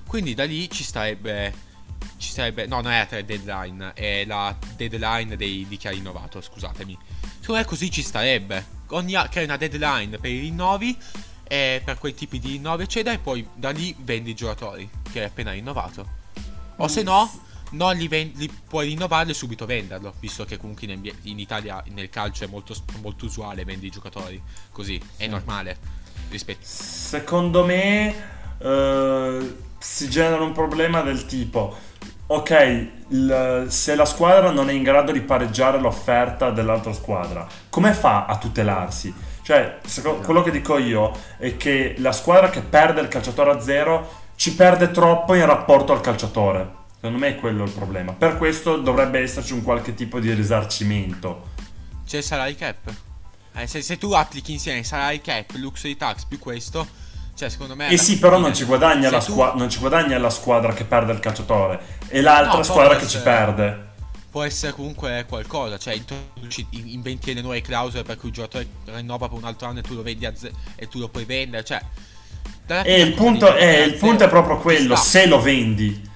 Quindi 0.06 0.34
da 0.34 0.44
lì 0.44 0.68
ci 0.68 0.82
starebbe... 0.82 1.74
Ci 2.16 2.30
sarebbe... 2.30 2.66
No, 2.66 2.80
non 2.80 2.90
è 2.90 2.98
la 2.98 3.06
trade 3.06 3.24
deadline, 3.24 3.92
è 3.94 4.24
la 4.24 4.56
deadline 4.74 5.36
dei, 5.36 5.64
di 5.68 5.76
chi 5.76 5.86
ha 5.86 5.90
rinnovato, 5.90 6.40
scusatemi. 6.40 6.98
Secondo 7.38 7.60
me 7.60 7.64
così 7.64 7.88
ci 7.88 8.02
starebbe. 8.02 8.74
Ogni 8.88 9.14
crea 9.30 9.44
una 9.44 9.56
deadline 9.56 10.18
per 10.18 10.30
i 10.30 10.40
rinnovi 10.40 10.96
e 11.48 11.80
per 11.84 11.98
quei 11.98 12.14
tipi 12.14 12.38
di 12.38 12.52
rinnovi 12.52 12.82
eccetera 12.84 13.14
e 13.14 13.18
poi 13.18 13.46
da 13.54 13.70
lì 13.70 13.94
vendi 13.98 14.30
i 14.30 14.34
giocatori 14.34 14.88
che 15.12 15.20
hai 15.20 15.26
appena 15.26 15.52
rinnovato. 15.52 16.24
O 16.76 16.88
se 16.88 17.02
no 17.02 17.44
non 17.70 17.96
li, 17.96 18.06
vendi, 18.06 18.38
li 18.38 18.50
puoi 18.68 18.88
rinnovarlo 18.88 19.32
e 19.32 19.34
subito 19.34 19.66
venderlo 19.66 20.14
visto 20.20 20.44
che 20.44 20.56
comunque 20.56 20.86
in, 20.86 21.12
in 21.22 21.38
Italia 21.38 21.82
nel 21.88 22.10
calcio 22.10 22.44
è 22.44 22.46
molto, 22.46 22.74
molto, 23.00 23.24
usuale 23.24 23.64
vendi 23.64 23.86
i 23.86 23.90
giocatori 23.90 24.40
così 24.70 25.00
è 25.16 25.26
normale 25.26 25.76
rispetto 26.30 26.60
secondo 26.62 27.64
me 27.64 28.14
uh, 28.58 29.56
si 29.78 30.08
genera 30.08 30.42
un 30.42 30.52
problema 30.52 31.00
del 31.00 31.26
tipo 31.26 31.76
ok 32.26 32.88
il, 33.08 33.66
se 33.68 33.94
la 33.94 34.04
squadra 34.04 34.50
non 34.50 34.68
è 34.70 34.72
in 34.72 34.82
grado 34.82 35.10
di 35.10 35.20
pareggiare 35.20 35.80
l'offerta 35.80 36.50
dell'altra 36.50 36.92
squadra 36.92 37.46
come 37.68 37.92
fa 37.94 38.26
a 38.26 38.38
tutelarsi 38.38 39.12
cioè, 39.46 39.78
secondo, 39.86 40.24
quello 40.24 40.42
che 40.42 40.50
dico 40.50 40.76
io 40.76 41.16
è 41.38 41.56
che 41.56 41.94
la 41.98 42.10
squadra 42.10 42.50
che 42.50 42.62
perde 42.62 43.00
il 43.00 43.06
calciatore 43.06 43.52
a 43.52 43.60
zero 43.60 44.24
ci 44.34 44.56
perde 44.56 44.90
troppo 44.90 45.34
in 45.34 45.46
rapporto 45.46 45.92
al 45.92 46.00
calciatore. 46.00 46.68
Secondo 46.96 47.18
me 47.18 47.28
è 47.28 47.36
quello 47.36 47.62
il 47.62 47.70
problema. 47.70 48.10
Per 48.10 48.38
questo 48.38 48.78
dovrebbe 48.78 49.20
esserci 49.20 49.52
un 49.52 49.62
qualche 49.62 49.94
tipo 49.94 50.18
di 50.18 50.32
risarcimento. 50.32 51.50
C'è 52.04 52.16
il 52.16 52.24
salary 52.24 52.56
cap. 52.56 52.92
Eh, 53.54 53.68
se, 53.68 53.82
se, 53.82 53.98
tu 53.98 54.10
applichi 54.10 54.50
insieme 54.50 54.82
salary 54.82 55.20
cap, 55.20 55.48
luxury 55.52 55.96
tax 55.96 56.24
più 56.24 56.40
questo, 56.40 56.84
cioè 57.36 57.48
secondo 57.48 57.76
me... 57.76 57.88
Eh 57.90 57.98
sì, 57.98 58.18
però 58.18 58.38
non 58.38 58.52
ci, 58.52 58.64
guadagna 58.64 59.10
la 59.10 59.20
tu... 59.20 59.30
squa- 59.30 59.54
non 59.54 59.70
ci 59.70 59.78
guadagna 59.78 60.18
la 60.18 60.30
squadra 60.30 60.72
che 60.72 60.82
perde 60.82 61.12
il 61.12 61.20
calciatore. 61.20 61.78
È 62.08 62.20
l'altra 62.20 62.56
no, 62.56 62.62
squadra 62.64 62.96
che 62.96 63.06
ci 63.06 63.20
perde 63.20 63.85
può 64.36 64.44
essere 64.44 64.74
comunque 64.74 65.24
qualcosa, 65.26 65.78
cioè 65.78 65.94
introduci, 65.94 66.66
inventi 66.72 67.32
le 67.32 67.40
nuove 67.40 67.62
clausole 67.62 68.02
per 68.02 68.18
cui 68.18 68.28
il 68.28 68.34
giocatore 68.34 68.68
rinnova 68.84 69.30
per 69.30 69.38
un 69.38 69.44
altro 69.44 69.66
anno 69.66 69.78
e 69.78 69.82
tu 69.82 69.94
lo 69.94 70.02
vendi 70.02 70.28
ze- 70.34 70.52
e 70.74 70.88
tu 70.88 70.98
lo 70.98 71.08
puoi 71.08 71.24
vendere, 71.24 71.64
cioè... 71.64 71.82
E 72.66 73.00
il 73.00 73.14
punto, 73.14 73.54
è, 73.54 73.84
il 73.84 73.94
punto 73.94 74.24
è 74.24 74.28
proprio 74.28 74.58
quello, 74.58 74.94
se 74.94 75.26
lo 75.26 75.40
vendi. 75.40 76.06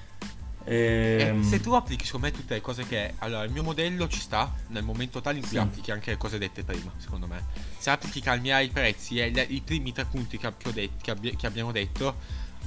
Ehm... 0.65 1.41
se 1.41 1.59
tu 1.61 1.73
applichi 1.73 2.05
secondo 2.05 2.27
me 2.27 2.31
tutte 2.31 2.53
le 2.53 2.61
cose 2.61 2.85
che... 2.85 3.15
Allora, 3.17 3.43
il 3.43 3.51
mio 3.51 3.63
modello 3.63 4.07
ci 4.07 4.19
sta 4.19 4.53
nel 4.67 4.83
momento 4.83 5.19
tale 5.19 5.37
in 5.37 5.41
cui 5.41 5.53
sì. 5.53 5.57
applichi 5.57 5.89
anche 5.89 6.11
le 6.11 6.17
cose 6.17 6.37
dette 6.37 6.63
prima, 6.63 6.91
secondo 6.97 7.25
me. 7.25 7.43
Se 7.79 7.89
applichi 7.89 8.21
calmare 8.21 8.65
i 8.65 8.69
prezzi 8.69 9.17
e 9.17 9.31
le, 9.31 9.47
i 9.49 9.61
primi 9.61 9.93
tre 9.93 10.05
punti 10.05 10.37
che, 10.37 10.53
che, 11.01 11.09
abbi- 11.09 11.35
che 11.35 11.47
abbiamo 11.47 11.71
detto, 11.71 12.17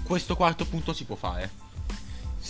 questo 0.03 0.35
quarto 0.35 0.65
punto 0.65 0.93
si 0.93 1.05
può 1.05 1.15
fare. 1.15 1.49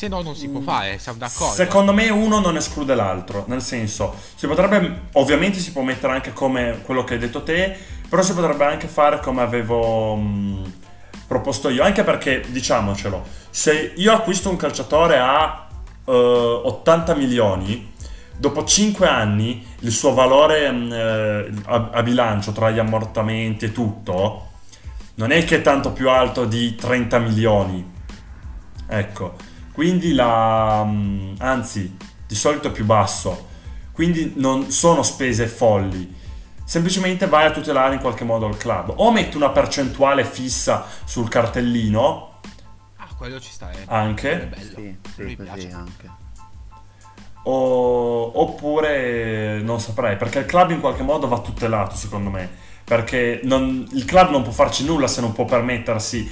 Se 0.05 0.11
no 0.11 0.21
non 0.21 0.37
si 0.37 0.49
può 0.49 0.61
mm. 0.61 0.65
fare, 0.65 0.99
siamo 0.99 1.17
d'accordo. 1.17 1.55
Secondo 1.55 1.95
me 1.95 2.11
uno 2.11 2.39
non 2.39 2.57
esclude 2.57 2.95
l'altro, 2.95 3.45
nel 3.49 3.63
senso, 3.63 4.15
si 4.35 4.47
potrebbe, 4.47 5.05
ovviamente 5.13 5.59
si 5.61 5.73
può 5.73 5.81
mettere 5.81 6.13
anche 6.13 6.35
come 6.35 6.81
quello 6.83 7.05
che 7.05 7.15
hai 7.15 7.19
detto 7.19 7.43
te, 7.43 7.75
però 8.07 8.21
si 8.21 8.35
potrebbe 8.35 8.67
anche 8.67 8.87
fare 8.87 9.21
come 9.21 9.41
avevo 9.41 10.15
mh, 10.15 10.73
proposto 11.27 11.71
io, 11.71 11.83
anche 11.83 12.05
perché, 12.05 12.45
diciamocelo, 12.47 13.25
se 13.49 13.95
io 13.97 14.13
acquisto 14.13 14.51
un 14.51 14.57
calciatore 14.57 15.17
a 15.17 15.69
uh, 16.05 16.13
80 16.13 17.15
milioni, 17.15 17.93
dopo 18.37 18.63
5 18.63 19.09
anni 19.09 19.67
il 19.79 19.91
suo 19.91 20.13
valore 20.13 20.71
mh, 20.71 20.93
eh, 20.93 21.51
a, 21.65 21.89
a 21.95 22.03
bilancio 22.03 22.53
tra 22.53 22.71
gli 22.71 22.79
ammortamenti 22.79 23.65
e 23.65 23.73
tutto 23.73 24.49
non 25.15 25.31
è 25.31 25.45
che 25.45 25.57
è 25.57 25.63
tanto 25.63 25.93
più 25.93 26.11
alto 26.11 26.45
di 26.45 26.75
30 26.75 27.19
milioni. 27.21 27.93
Ecco. 28.87 29.53
Quindi 29.75 30.15
la... 30.15 30.85
Mm, 30.87 31.35
anzi, 31.39 31.97
di 32.29 32.35
solito 32.37 32.69
è 32.69 32.71
più 32.71 32.85
basso. 32.85 33.49
Quindi 33.91 34.35
non 34.37 34.71
sono 34.71 35.03
spese 35.03 35.49
folli. 35.49 36.15
Semplicemente 36.65 37.27
vai 37.27 37.47
a 37.47 37.51
tutelare 37.51 37.95
in 37.95 38.01
qualche 38.01 38.23
modo 38.23 38.47
il 38.47 38.57
club. 38.57 38.93
O 38.97 39.11
metti 39.11 39.37
una 39.37 39.51
percentuale 39.51 40.25
fissa 40.25 40.87
sul 41.05 41.29
cartellino. 41.29 42.41
Ah, 42.99 43.09
quello 43.17 43.41
ci 43.41 43.51
sta, 43.51 43.73
eh. 43.73 43.83
Anche. 43.87 44.43
È 44.43 44.47
bello. 44.47 44.75
Sì, 44.77 44.97
sì, 45.13 45.23
Mi 45.23 45.37
piace. 45.37 45.71
anche. 45.73 46.09
O, 47.47 48.41
oppure 48.41 49.61
non 49.61 49.81
saprei, 49.81 50.17
perché 50.17 50.39
il 50.39 50.47
club 50.47 50.71
in 50.71 50.81
qualche 50.81 51.03
modo 51.03 51.27
va 51.27 51.41
tutelato, 51.41 51.97
secondo 51.97 52.31
me. 52.31 52.49
Perché 52.85 53.41
non, 53.43 53.87
il 53.93 54.05
club 54.05 54.31
non 54.31 54.43
può 54.43 54.53
farci 54.53 54.85
nulla 54.85 55.07
se 55.09 55.21
non 55.21 55.33
può 55.33 55.45
permettersi, 55.45 56.31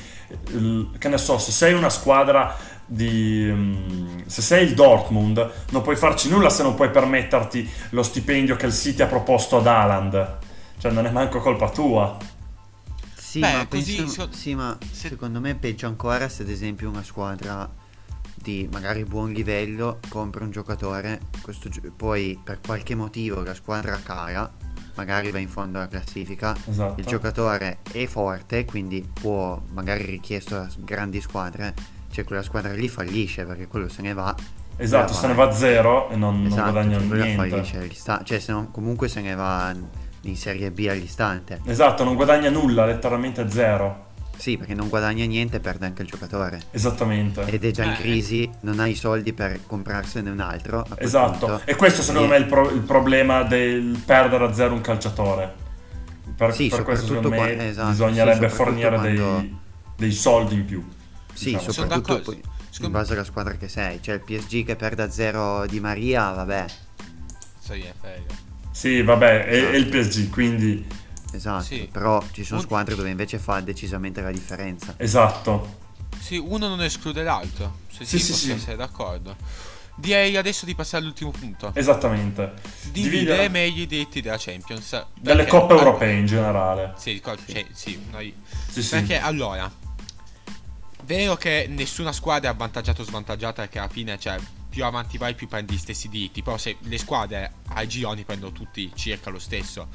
che 0.99 1.09
ne 1.09 1.19
so, 1.19 1.39
se 1.39 1.51
sei 1.51 1.75
una 1.75 1.91
squadra 1.91 2.57
di, 2.93 3.49
um, 3.51 4.23
se 4.27 4.43
sei 4.43 4.67
il 4.67 4.75
Dortmund 4.75 5.51
non 5.71 5.81
puoi 5.81 5.97
farci 5.97 6.29
nulla 6.29 6.51
se 6.51 6.63
non 6.63 6.75
puoi 6.75 6.91
permetterti 6.91 7.69
lo 7.91 8.03
stipendio 8.03 8.55
che 8.55 8.67
il 8.67 8.75
City 8.75 9.01
ha 9.01 9.07
proposto 9.07 9.57
ad 9.57 9.67
Haaland 9.67 10.39
cioè 10.79 10.93
non 10.93 11.07
è 11.07 11.11
manco 11.11 11.41
colpa 11.41 11.71
tua 11.71 12.19
sì, 13.15 13.41
Beh, 13.41 13.53
ma, 13.55 13.67
così, 13.67 13.97
penso, 13.97 14.27
so, 14.27 14.29
sì, 14.33 14.55
ma 14.55 14.77
se... 14.91 15.09
secondo 15.09 15.41
me 15.41 15.53
è 15.53 15.55
peggio 15.55 15.87
ancora 15.87 16.29
se 16.29 16.43
ad 16.43 16.51
esempio 16.51 16.91
una 16.91 17.03
squadra 17.03 17.67
di 18.35 18.69
magari 18.71 19.05
buon 19.05 19.33
livello 19.33 19.99
compra 20.11 20.45
un 20.45 20.51
giocatore 20.51 21.21
questo, 21.41 21.71
poi 21.97 22.39
per 22.45 22.61
qualche 22.61 22.95
motivo 22.95 23.43
la 23.43 23.55
squadra 23.55 23.99
cala 24.03 24.53
magari 24.97 25.31
va 25.31 25.39
in 25.39 25.49
fondo 25.49 25.79
alla 25.79 25.89
classifica 25.89 26.55
esatto. 26.69 27.01
il 27.01 27.07
giocatore 27.07 27.79
è 27.91 28.05
forte 28.05 28.67
quindi 28.67 29.09
può 29.11 29.63
magari 29.71 30.05
richiesto 30.05 30.57
a 30.57 30.69
grandi 30.77 31.23
squadre 31.23 31.92
cioè 32.13 32.25
quella 32.25 32.43
squadra 32.43 32.73
lì 32.73 32.89
fallisce 32.89 33.45
perché 33.45 33.67
quello 33.67 33.89
se 33.89 34.03
ne 34.03 34.13
va. 34.13 34.35
Esatto, 34.77 35.13
se 35.13 35.27
ne 35.27 35.35
va 35.35 35.49
a 35.49 35.53
zero 35.53 36.11
e 36.11 36.17
non, 36.17 36.47
esatto, 36.47 36.63
non 36.63 36.73
guadagna 36.73 36.99
niente. 36.99 37.35
fallisce 37.35 37.79
all'istante, 37.79 38.25
cioè 38.25 38.39
se 38.39 38.53
no, 38.53 38.69
comunque 38.71 39.09
se 39.09 39.21
ne 39.21 39.35
va 39.35 39.75
in 40.23 40.37
Serie 40.37 40.71
B 40.71 40.87
all'istante. 40.89 41.61
Esatto, 41.65 42.05
non 42.05 42.15
guadagna 42.15 42.51
nulla, 42.51 42.85
letteralmente 42.85 43.49
zero. 43.49 44.11
Sì, 44.37 44.57
perché 44.57 44.75
non 44.75 44.89
guadagna 44.89 45.25
niente 45.25 45.59
e 45.59 45.61
perde 45.61 45.87
anche 45.87 46.03
il 46.03 46.09
giocatore. 46.09 46.61
Esattamente. 46.73 47.45
Ed 47.45 47.65
è 47.65 47.71
già 47.71 47.85
in 47.85 47.93
eh. 47.93 47.97
crisi, 47.97 48.51
non 48.63 48.81
ha 48.81 48.87
i 48.89 48.95
soldi 48.97 49.33
per 49.33 49.61
comprarsene 49.67 50.31
un 50.31 50.41
altro. 50.41 50.85
Esatto. 50.97 51.47
Punto. 51.47 51.61
E 51.65 51.77
questo 51.77 52.03
secondo 52.03 52.27
e... 52.27 52.31
me 52.31 52.37
è 52.37 52.39
il, 52.41 52.47
pro- 52.47 52.71
il, 52.71 52.81
problema 52.81 53.45
del 53.45 54.01
perdere 54.05 54.45
a 54.45 54.53
zero 54.53 54.75
un 54.75 54.81
calciatore. 54.81 55.55
Per, 56.37 56.55
sì, 56.55 56.69
per 56.69 56.83
questo 56.83 57.07
secondo 57.07 57.29
me 57.29 57.37
quando, 57.37 57.63
esatto, 57.63 57.91
bisognerebbe 57.91 58.49
sì, 58.49 58.55
fornire 58.55 58.97
quando... 58.97 59.39
dei, 59.39 59.59
dei, 59.97 60.13
soldi 60.13 60.55
in 60.55 60.65
più. 60.65 60.85
Sì, 61.33 61.51
diciamo. 61.53 61.73
soprattutto 61.73 62.21
poi, 62.21 62.43
in 62.81 62.91
base 62.91 63.13
alla 63.13 63.25
squadra 63.25 63.55
che 63.55 63.69
sei. 63.69 64.03
Cioè 64.03 64.15
il 64.17 64.21
PSG 64.23 64.65
che 64.65 64.77
perde 64.77 65.03
a 65.03 65.11
zero 65.11 65.67
di 65.67 65.81
Maria, 65.81 66.31
vabbè. 66.31 66.67
Sì, 67.59 67.81
è 67.81 67.95
Sì, 68.71 69.03
vabbè, 69.03 69.45
è, 69.45 69.71
è 69.71 69.77
il 69.77 69.89
PSG, 69.89 70.31
quindi 70.31 71.01
Esatto, 71.33 71.65
sì. 71.65 71.89
però 71.91 72.23
ci 72.31 72.45
sono 72.45 72.61
squadre 72.61 72.95
dove 72.95 73.09
invece 73.09 73.39
fa 73.39 73.61
decisamente 73.61 74.21
la 74.21 74.31
differenza. 74.31 74.95
Esatto. 74.99 75.81
Sì, 76.19 76.37
uno 76.37 76.69
non 76.69 76.83
esclude 76.83 77.23
l'altro. 77.23 77.81
Se 77.89 78.05
sì, 78.05 78.19
sì, 78.19 78.33
sì. 78.35 78.59
sei 78.59 78.77
d'accordo. 78.77 79.35
Direi 79.95 80.37
adesso 80.37 80.65
di 80.65 80.75
passare 80.75 81.03
all'ultimo 81.03 81.31
punto. 81.31 81.73
Esattamente. 81.75 82.53
Dividere, 82.91 82.93
Dividere 82.93 83.49
meglio 83.49 83.83
i 83.83 83.87
diritti 83.87 84.21
della 84.21 84.37
Champions. 84.39 85.07
Delle 85.19 85.47
coppe 85.47 85.75
europee 85.75 86.17
in 86.17 86.27
generale. 86.27 86.95
Sì, 86.97 87.21
cioè, 87.23 87.67
sì, 87.73 87.99
noi... 88.11 88.35
sì, 88.69 88.87
perché 88.89 89.19
allora, 89.19 89.71
vero 91.05 91.37
che 91.37 91.67
nessuna 91.69 92.13
squadra 92.13 92.51
è 92.51 92.53
avvantaggiata 92.53 93.03
o 93.03 93.05
svantaggiata 93.05 93.63
perché 93.63 93.79
alla 93.79 93.89
fine, 93.89 94.19
cioè, 94.19 94.39
più 94.69 94.85
avanti 94.85 95.19
vai 95.19 95.35
più 95.35 95.49
prendi 95.49 95.75
gli 95.75 95.79
stessi 95.79 96.09
diritti. 96.09 96.43
Però 96.43 96.57
se 96.57 96.77
le 96.81 96.99
squadre 96.99 97.55
ai 97.69 97.89
gironi 97.89 98.25
prendono 98.25 98.53
tutti 98.53 98.91
circa 98.95 99.31
lo 99.31 99.39
stesso 99.39 99.89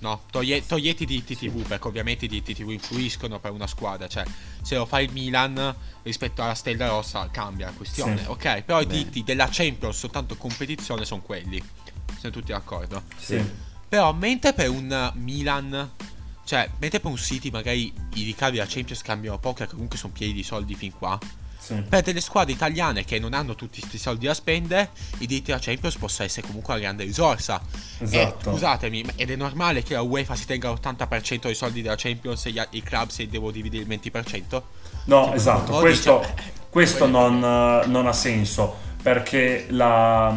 no? 0.00 0.22
Toglie, 0.30 0.64
toglieti 0.66 1.04
i 1.04 1.06
diritti 1.06 1.36
TV, 1.36 1.62
perché 1.62 1.88
ovviamente 1.88 2.24
i 2.26 2.28
diritti 2.28 2.54
TV 2.54 2.70
influiscono 2.70 3.38
per 3.38 3.50
una 3.50 3.66
squadra, 3.66 4.08
cioè 4.08 4.24
se 4.62 4.76
lo 4.76 4.86
fa 4.86 5.00
il 5.00 5.10
Milan 5.12 5.74
rispetto 6.02 6.42
alla 6.42 6.54
Stella 6.54 6.88
Rossa 6.88 7.28
cambia 7.30 7.66
la 7.66 7.72
questione, 7.72 8.18
sì. 8.18 8.24
ok? 8.28 8.62
Però 8.62 8.80
i 8.80 8.86
diritti 8.86 9.22
della 9.22 9.48
Champions 9.50 9.96
soltanto 9.96 10.36
competizione 10.36 11.04
sono 11.04 11.22
quelli, 11.22 11.62
siamo 12.18 12.34
tutti 12.34 12.52
d'accordo? 12.52 13.02
Sì. 13.16 13.42
Però 13.88 14.12
mentre 14.12 14.52
per 14.52 14.68
un 14.68 15.12
Milan, 15.14 15.90
cioè 16.46 16.70
mentre 16.78 17.00
per 17.00 17.10
un 17.10 17.16
City 17.18 17.50
magari 17.50 17.92
i 18.14 18.22
ricavi 18.22 18.56
della 18.56 18.68
Champions 18.68 19.02
cambiano 19.02 19.38
poco, 19.38 19.64
che 19.64 19.70
comunque 19.70 19.98
sono 19.98 20.12
piedi 20.12 20.32
di 20.32 20.42
soldi 20.42 20.74
fin 20.74 20.92
qua, 20.92 21.18
sì. 21.66 21.82
Per 21.82 22.00
delle 22.02 22.20
squadre 22.20 22.52
italiane 22.52 23.04
che 23.04 23.18
non 23.18 23.34
hanno 23.34 23.56
tutti 23.56 23.80
questi 23.80 23.98
soldi 23.98 24.26
da 24.26 24.34
spendere, 24.34 24.90
i 25.18 25.26
diritti 25.26 25.46
della 25.46 25.58
Champions 25.58 25.96
possono 25.96 26.28
essere 26.28 26.46
comunque 26.46 26.74
una 26.74 26.82
grande 26.82 27.02
risorsa. 27.02 27.60
Esatto. 27.98 28.50
E, 28.50 28.52
scusatemi, 28.52 29.04
ed 29.16 29.30
è 29.32 29.36
normale 29.36 29.82
che 29.82 29.94
la 29.94 30.02
UEFA 30.02 30.36
si 30.36 30.46
tenga 30.46 30.70
l'80% 30.70 31.40
dei 31.40 31.54
soldi 31.56 31.82
della 31.82 31.96
Champions 31.96 32.46
e 32.46 32.52
gli, 32.52 32.62
i 32.70 32.82
club 32.82 33.08
se 33.08 33.26
devono 33.26 33.50
dividere 33.50 33.82
il 33.82 33.88
20%? 33.88 34.62
No, 35.06 35.24
cioè, 35.24 35.34
esatto, 35.34 35.78
questo, 35.78 36.20
dice, 36.20 36.52
questo 36.70 37.06
non, 37.06 37.40
non, 37.40 38.06
ha 38.06 38.12
senso 38.12 38.76
perché 39.02 39.66
la, 39.70 40.32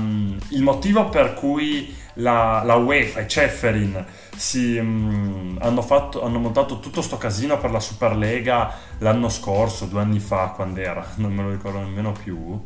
il 0.50 0.64
motivo 0.64 1.10
per 1.10 1.36
cui 1.36 1.96
la, 2.16 2.62
la 2.64 2.76
UEFA 2.76 3.22
e 3.22 3.28
Ceferin 3.28 4.06
si, 4.36 4.80
mh, 4.80 5.58
hanno, 5.62 5.82
fatto, 5.82 6.24
hanno, 6.24 6.40
montato 6.40 6.80
tutto 6.80 7.02
sto 7.02 7.18
casino 7.18 7.58
per 7.58 7.72
la 7.72 7.80
Superlega 7.80 8.74
l'anno 9.00 9.30
scorso, 9.30 9.86
due 9.86 10.02
anni 10.02 10.20
fa, 10.20 10.50
quando 10.56 10.80
era, 10.80 11.06
non 11.16 11.34
me 11.34 11.44
lo 11.44 11.52
ricordo 11.52 11.80
nemmeno 11.80 12.12
più. 12.12 12.62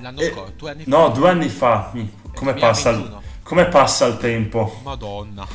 L'anno 0.00 0.20
e, 0.20 0.30
scorso, 0.30 0.52
due 0.56 0.70
anni 0.70 0.84
fa? 0.84 0.90
No, 0.90 1.08
due 1.10 1.28
anni 1.28 1.48
fa. 1.48 1.92
Come 2.34 2.54
passa, 2.54 2.90
il, 2.90 3.18
come 3.42 3.66
passa 3.66 4.06
il 4.06 4.16
tempo? 4.18 4.80
Madonna. 4.82 5.46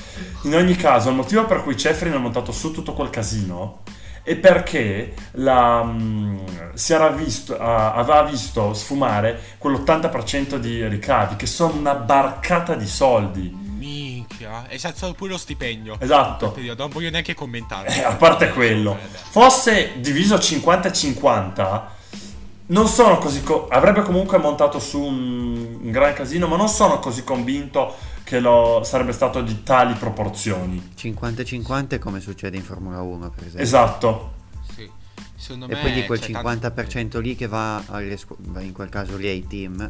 In 0.44 0.56
ogni 0.56 0.76
caso, 0.76 1.10
il 1.10 1.16
motivo 1.16 1.46
per 1.46 1.64
cui 1.64 1.76
Cefrin 1.76 2.14
ha 2.14 2.20
montato 2.20 2.52
su 2.52 2.72
tutto 2.72 2.94
quel 2.94 3.10
casino 3.10 3.84
è 4.28 4.36
perché 4.36 5.14
la, 5.36 5.82
mh, 5.84 6.74
si 6.74 6.92
era 6.92 7.08
visto, 7.08 7.54
uh, 7.54 7.58
aveva 7.62 8.24
visto 8.24 8.74
sfumare 8.74 9.56
quell'80% 9.58 10.58
di 10.58 10.86
ricavi, 10.86 11.38
che 11.38 11.46
sono 11.46 11.76
una 11.76 11.94
barcata 11.94 12.76
di 12.76 12.88
soldi 12.88 13.50
minchia. 13.78 14.68
E 14.68 14.78
si 14.78 14.86
alzato 14.86 15.14
pure 15.14 15.32
lo 15.32 15.38
stipendio. 15.38 15.96
Esatto. 15.98 16.54
Non 16.78 16.90
voglio 16.90 17.10
neanche 17.10 17.34
commentare. 17.34 17.88
Eh, 17.88 18.04
a 18.04 18.16
parte 18.16 18.50
quello. 18.50 18.98
Fosse 19.30 19.94
diviso 20.02 20.36
50-50, 20.36 21.82
non 22.66 22.88
sono 22.90 23.20
così... 23.20 23.42
Co- 23.44 23.70
avrebbe 23.70 24.02
comunque 24.02 24.38
montato 24.40 24.80
su 24.80 25.02
un, 25.02 25.78
un 25.84 25.92
gran 25.92 26.12
casino, 26.12 26.48
ma 26.48 26.58
non 26.58 26.68
sono 26.68 27.00
così 27.00 27.24
convinto 27.24 27.96
che 28.28 28.42
lo 28.42 28.82
sarebbe 28.84 29.14
stato 29.14 29.42
di 29.42 29.64
tali 29.64 29.94
proporzioni. 29.94 30.92
50-50 30.98 31.98
come 31.98 32.20
succede 32.20 32.58
in 32.58 32.64
Formula 32.64 33.00
1, 33.00 33.30
per 33.30 33.44
esempio. 33.44 33.62
Esatto. 33.62 34.34
Sì. 34.76 34.92
Secondo 35.34 35.70
e 35.70 35.80
quindi 35.80 36.06
quel 36.06 36.20
50% 36.20 36.60
tanto... 36.60 37.20
lì 37.22 37.38
che 37.38 37.48
va 37.48 37.82
alle 37.88 38.18
scu- 38.18 38.38
in 38.60 38.74
quel 38.74 38.90
caso 38.90 39.16
lì 39.16 39.30
ai 39.30 39.48
team 39.48 39.88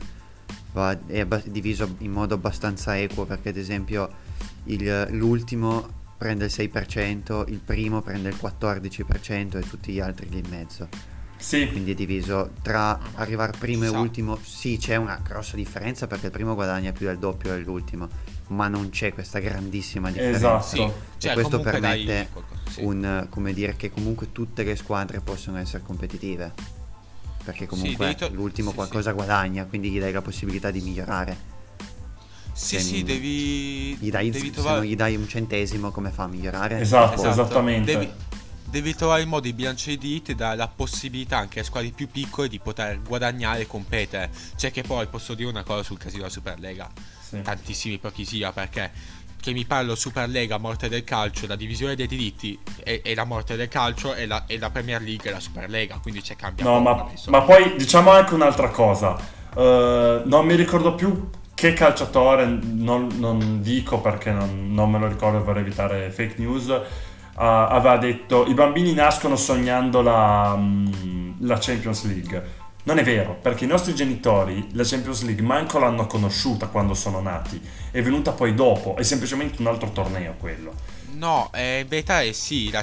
va, 0.71 0.95
è 1.07 1.25
diviso 1.45 1.95
in 1.99 2.11
modo 2.11 2.35
abbastanza 2.35 2.95
equo 2.95 3.25
perché 3.25 3.49
ad 3.49 3.57
esempio 3.57 4.07
il, 4.65 5.07
l'ultimo 5.13 5.95
prende 6.15 6.45
il 6.45 6.51
6%, 6.53 7.49
il 7.49 7.59
primo 7.59 8.03
prende 8.03 8.29
il 8.29 8.37
14% 8.39 9.57
e 9.57 9.61
tutti 9.61 9.93
gli 9.93 9.99
altri 9.99 10.29
lì 10.29 10.37
in 10.37 10.49
mezzo. 10.49 10.87
Sì. 11.37 11.67
Quindi 11.69 11.91
è 11.91 11.95
diviso 11.95 12.51
tra 12.61 12.99
arrivare 13.15 13.53
primo 13.57 13.85
e 13.85 13.89
ultimo. 13.89 14.37
Sì, 14.41 14.77
c'è 14.77 14.95
una 14.95 15.19
grossa 15.23 15.55
differenza 15.55 16.07
perché 16.07 16.25
il 16.27 16.31
primo 16.31 16.55
guadagna 16.55 16.91
più 16.91 17.05
del 17.05 17.17
doppio 17.17 17.51
dell'ultimo, 17.51 18.09
ma 18.47 18.67
non 18.67 18.89
c'è 18.89 19.13
questa 19.13 19.39
grandissima 19.39 20.09
differenza. 20.09 20.57
Esatto. 20.57 20.65
Sì. 20.65 20.81
E 20.81 20.91
cioè, 21.17 21.33
questo 21.33 21.59
permette 21.59 22.29
sì. 22.69 22.83
un, 22.83 23.27
come 23.29 23.53
dire, 23.53 23.75
che 23.75 23.91
comunque 23.91 24.31
tutte 24.31 24.63
le 24.63 24.75
squadre 24.75 25.19
possono 25.21 25.57
essere 25.57 25.83
competitive 25.83 26.75
perché 27.47 27.65
comunque 27.65 28.09
sì, 28.09 28.15
to- 28.15 28.29
l'ultimo 28.33 28.71
sì, 28.71 28.75
qualcosa 28.75 29.11
sì. 29.11 29.15
guadagna, 29.15 29.63
quindi 29.65 29.89
gli 29.89 29.99
dai 29.99 30.11
la 30.11 30.21
possibilità 30.21 30.69
di 30.69 30.81
migliorare. 30.81 31.55
Sì, 32.51 32.75
se 32.75 32.79
sì, 32.81 33.03
devi, 33.03 33.95
gli 33.95 34.09
dai, 34.09 34.29
devi 34.29 34.49
trovare... 34.49 34.79
Se 34.79 34.81
non 34.81 34.91
gli 34.91 34.95
dai 34.95 35.15
un 35.15 35.27
centesimo, 35.27 35.91
come 35.91 36.09
fa 36.09 36.23
a 36.23 36.27
migliorare? 36.27 36.81
Esatto, 36.81 37.13
esatto. 37.13 37.29
esattamente. 37.29 37.93
Devi, 37.93 38.11
devi, 38.69 38.95
trovare 38.95 39.21
il 39.21 39.27
modo 39.27 39.43
di 39.43 39.53
bilanciare 39.53 39.93
i 39.93 39.97
diritti 39.97 40.31
e 40.31 40.35
dare 40.35 40.55
la 40.55 40.67
possibilità 40.67 41.37
anche 41.37 41.59
alle 41.59 41.67
squadre 41.67 41.91
più 41.91 42.09
piccole 42.09 42.47
di 42.47 42.59
poter 42.59 43.01
guadagnare 43.01 43.61
e 43.61 43.67
competere. 43.67 44.29
Cioè 44.55 44.71
che 44.71 44.83
poi 44.83 45.07
posso 45.07 45.33
dire 45.33 45.49
una 45.49 45.63
cosa 45.63 45.83
sul 45.83 45.97
casino 45.97 46.23
della 46.23 46.33
Superlega. 46.33 46.89
Sì. 47.19 47.41
Tantissimi 47.41 47.97
pochi 47.97 48.25
sia 48.25 48.51
perché 48.51 48.91
che 49.39 49.53
mi 49.53 49.65
parlo 49.65 49.95
Superlega, 49.95 50.57
morte 50.57 50.89
del 50.89 51.03
calcio, 51.03 51.47
la 51.47 51.55
divisione 51.55 51.95
dei 51.95 52.07
diritti 52.07 52.59
e, 52.83 53.01
e 53.03 53.15
la 53.15 53.23
morte 53.23 53.55
del 53.55 53.67
calcio 53.67 54.13
e 54.13 54.25
la, 54.25 54.43
e 54.45 54.57
la, 54.57 54.69
Premier 54.69 55.01
League 55.01 55.29
e 55.29 55.33
la 55.33 55.39
Superlega, 55.39 55.99
quindi 56.01 56.21
c'è 56.21 56.35
cambiato. 56.35 56.69
No, 56.69 56.79
ma, 56.81 57.09
ma, 57.27 57.41
poi 57.43 57.75
diciamo 57.77 58.11
anche 58.11 58.33
un'altra 58.33 58.69
cosa, 58.69 59.15
uh, 59.53 60.27
non 60.27 60.45
mi 60.45 60.55
ricordo 60.55 60.95
più 60.95 61.29
che 61.53 61.73
calciatore, 61.73 62.45
non, 62.45 63.07
non 63.17 63.61
dico 63.61 63.99
perché 63.99 64.31
non, 64.31 64.73
non, 64.73 64.91
me 64.91 64.99
lo 64.99 65.07
ricordo 65.07 65.41
per 65.41 65.57
evitare 65.57 66.11
fake 66.11 66.35
news, 66.37 66.81
aveva 67.39 67.97
detto 67.97 68.45
i 68.47 68.53
bambini 68.53 68.93
nascono 68.93 69.35
sognando 69.35 70.01
la, 70.01 70.53
um, 70.55 71.35
la 71.39 71.57
Champions 71.59 72.05
League 72.05 72.65
non 72.87 72.99
è 72.99 73.03
vero, 73.03 73.37
perché 73.41 73.65
i 73.65 73.67
nostri 73.67 73.93
genitori 73.93 74.69
la 74.71 74.83
Champions 74.85 75.23
League 75.23 75.43
manco 75.43 75.77
l'hanno 75.77 76.07
conosciuta 76.07 76.67
quando 76.67 76.93
sono 76.93 77.19
nati, 77.19 77.61
è 77.91 78.01
venuta 78.01 78.31
poi 78.31 78.53
dopo, 78.53 78.95
è 78.95 79.03
semplicemente 79.03 79.61
un 79.61 79.67
altro 79.67 79.91
torneo 79.91 80.35
quello. 80.39 80.73
No, 81.11 81.49
eh, 81.53 81.79
in 81.81 81.87
verità 81.87 82.21
è 82.21 82.31
sì, 82.31 82.71
la, 82.71 82.81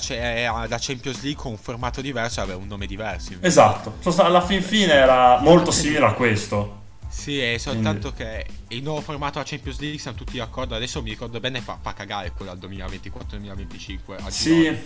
la, 0.69 0.79
Champions 0.79 1.23
League 1.23 1.41
con 1.41 1.53
un 1.53 1.57
formato 1.57 2.03
diverso 2.03 2.43
aveva 2.43 2.59
un 2.59 2.67
nome 2.67 2.85
diverso. 2.85 3.33
Esatto, 3.41 3.95
alla 4.19 4.43
fin 4.43 4.61
fine 4.61 4.93
era 4.93 5.41
molto 5.41 5.71
simile 5.71 6.05
a 6.05 6.13
questo. 6.13 6.83
Sì, 7.15 7.39
è 7.39 7.57
soltanto 7.57 8.13
Quindi... 8.13 8.35
che 8.35 8.47
il 8.75 8.83
nuovo 8.83 9.01
formato 9.01 9.35
della 9.35 9.45
Champions 9.49 9.79
League 9.79 9.99
siamo 9.99 10.17
tutti 10.17 10.37
d'accordo, 10.37 10.75
adesso 10.75 11.01
mi 11.01 11.11
ricordo 11.11 11.41
bene 11.41 11.61
fa, 11.61 11.79
fa 11.81 11.95
cagare 11.95 12.33
quello 12.33 12.51
al 12.51 12.59
2024-2025. 12.59 14.29
Sì. 14.29 14.79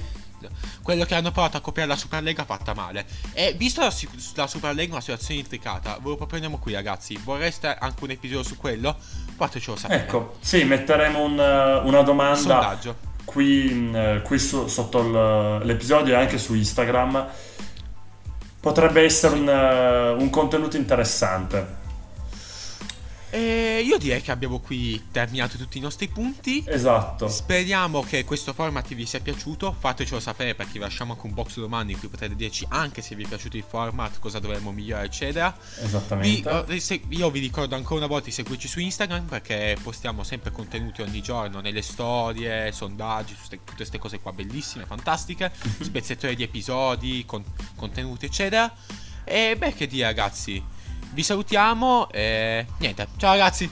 Quello 0.82 1.04
che 1.04 1.16
hanno 1.16 1.32
provato 1.32 1.56
a 1.56 1.60
copiare 1.60 1.88
la 1.88 1.96
Superlega 1.96 2.44
fatta 2.44 2.74
male. 2.74 3.06
E 3.32 3.54
visto 3.56 3.80
la, 3.80 3.92
la 4.34 4.46
Superlega 4.46 4.92
una 4.92 5.00
situazione 5.00 5.40
intricata, 5.40 5.98
ve 6.00 6.10
lo 6.10 6.16
proponiamo 6.16 6.58
qui 6.58 6.74
ragazzi. 6.74 7.18
Vorreste 7.24 7.74
anche 7.76 8.04
un 8.04 8.10
episodio 8.10 8.44
su 8.44 8.56
quello? 8.56 8.94
Fatecelo 9.34 9.76
sapere. 9.76 10.02
Ecco, 10.02 10.36
sì, 10.38 10.62
metteremo 10.62 11.20
un, 11.20 11.32
una 11.32 12.02
domanda. 12.02 12.36
Sondaggio. 12.36 12.96
Qui, 13.24 13.90
eh, 13.92 14.22
qui 14.22 14.38
su, 14.38 14.68
sotto 14.68 15.58
l'episodio 15.64 16.14
e 16.14 16.20
anche 16.20 16.38
su 16.38 16.54
Instagram. 16.54 17.26
Potrebbe 18.60 19.02
essere 19.02 19.34
un, 19.34 19.48
uh, 19.48 20.20
un 20.20 20.30
contenuto 20.30 20.76
interessante. 20.76 21.77
E 23.30 23.82
io 23.84 23.98
direi 23.98 24.22
che 24.22 24.30
abbiamo 24.30 24.58
qui 24.58 25.08
terminato 25.10 25.56
tutti 25.56 25.78
i 25.78 25.80
nostri 25.80 26.08
punti. 26.08 26.64
Esatto. 26.66 27.28
Speriamo 27.28 28.02
che 28.02 28.24
questo 28.24 28.52
format 28.52 28.94
vi 28.94 29.04
sia 29.04 29.20
piaciuto. 29.20 29.74
Fatecelo 29.78 30.18
sapere 30.20 30.54
perché 30.54 30.72
vi 30.74 30.78
lasciamo 30.78 31.12
anche 31.12 31.26
un 31.26 31.34
box 31.34 31.58
domande 31.58 31.92
in 31.92 31.98
cui 31.98 32.08
potete 32.08 32.34
dirci 32.34 32.66
anche 32.70 33.02
se 33.02 33.14
vi 33.14 33.24
è 33.24 33.28
piaciuto 33.28 33.56
il 33.56 33.64
format, 33.68 34.18
cosa 34.18 34.38
dovremmo 34.38 34.72
migliorare, 34.72 35.06
eccetera. 35.06 35.54
Esattamente. 35.82 36.64
Vi, 36.66 36.80
se, 36.80 37.00
io 37.08 37.30
vi 37.30 37.40
ricordo 37.40 37.74
ancora 37.74 37.96
una 37.96 38.06
volta 38.06 38.26
di 38.26 38.32
seguirci 38.32 38.68
su 38.68 38.80
Instagram 38.80 39.26
perché 39.26 39.76
postiamo 39.82 40.22
sempre 40.22 40.50
contenuti 40.50 41.02
ogni 41.02 41.20
giorno 41.20 41.60
nelle 41.60 41.82
storie, 41.82 42.72
sondaggi, 42.72 43.36
tutte 43.40 43.60
queste 43.76 43.98
cose 43.98 44.20
qua 44.20 44.32
bellissime, 44.32 44.86
fantastiche. 44.86 45.52
spezzettori 45.80 46.34
di 46.34 46.42
episodi, 46.42 47.24
con, 47.26 47.44
contenuti, 47.76 48.26
eccetera. 48.26 48.72
E 49.24 49.56
beh, 49.56 49.74
che 49.74 49.86
dire, 49.86 50.04
ragazzi. 50.04 50.76
Vi 51.12 51.22
salutiamo 51.22 52.08
e 52.10 52.66
niente. 52.78 53.08
Ciao 53.16 53.30
ragazzi. 53.32 53.70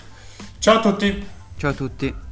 Ciao 0.59 0.77
a 0.77 0.81
tutti. 0.81 1.27
Ciao 1.57 1.71
a 1.71 1.75
tutti. 1.75 2.26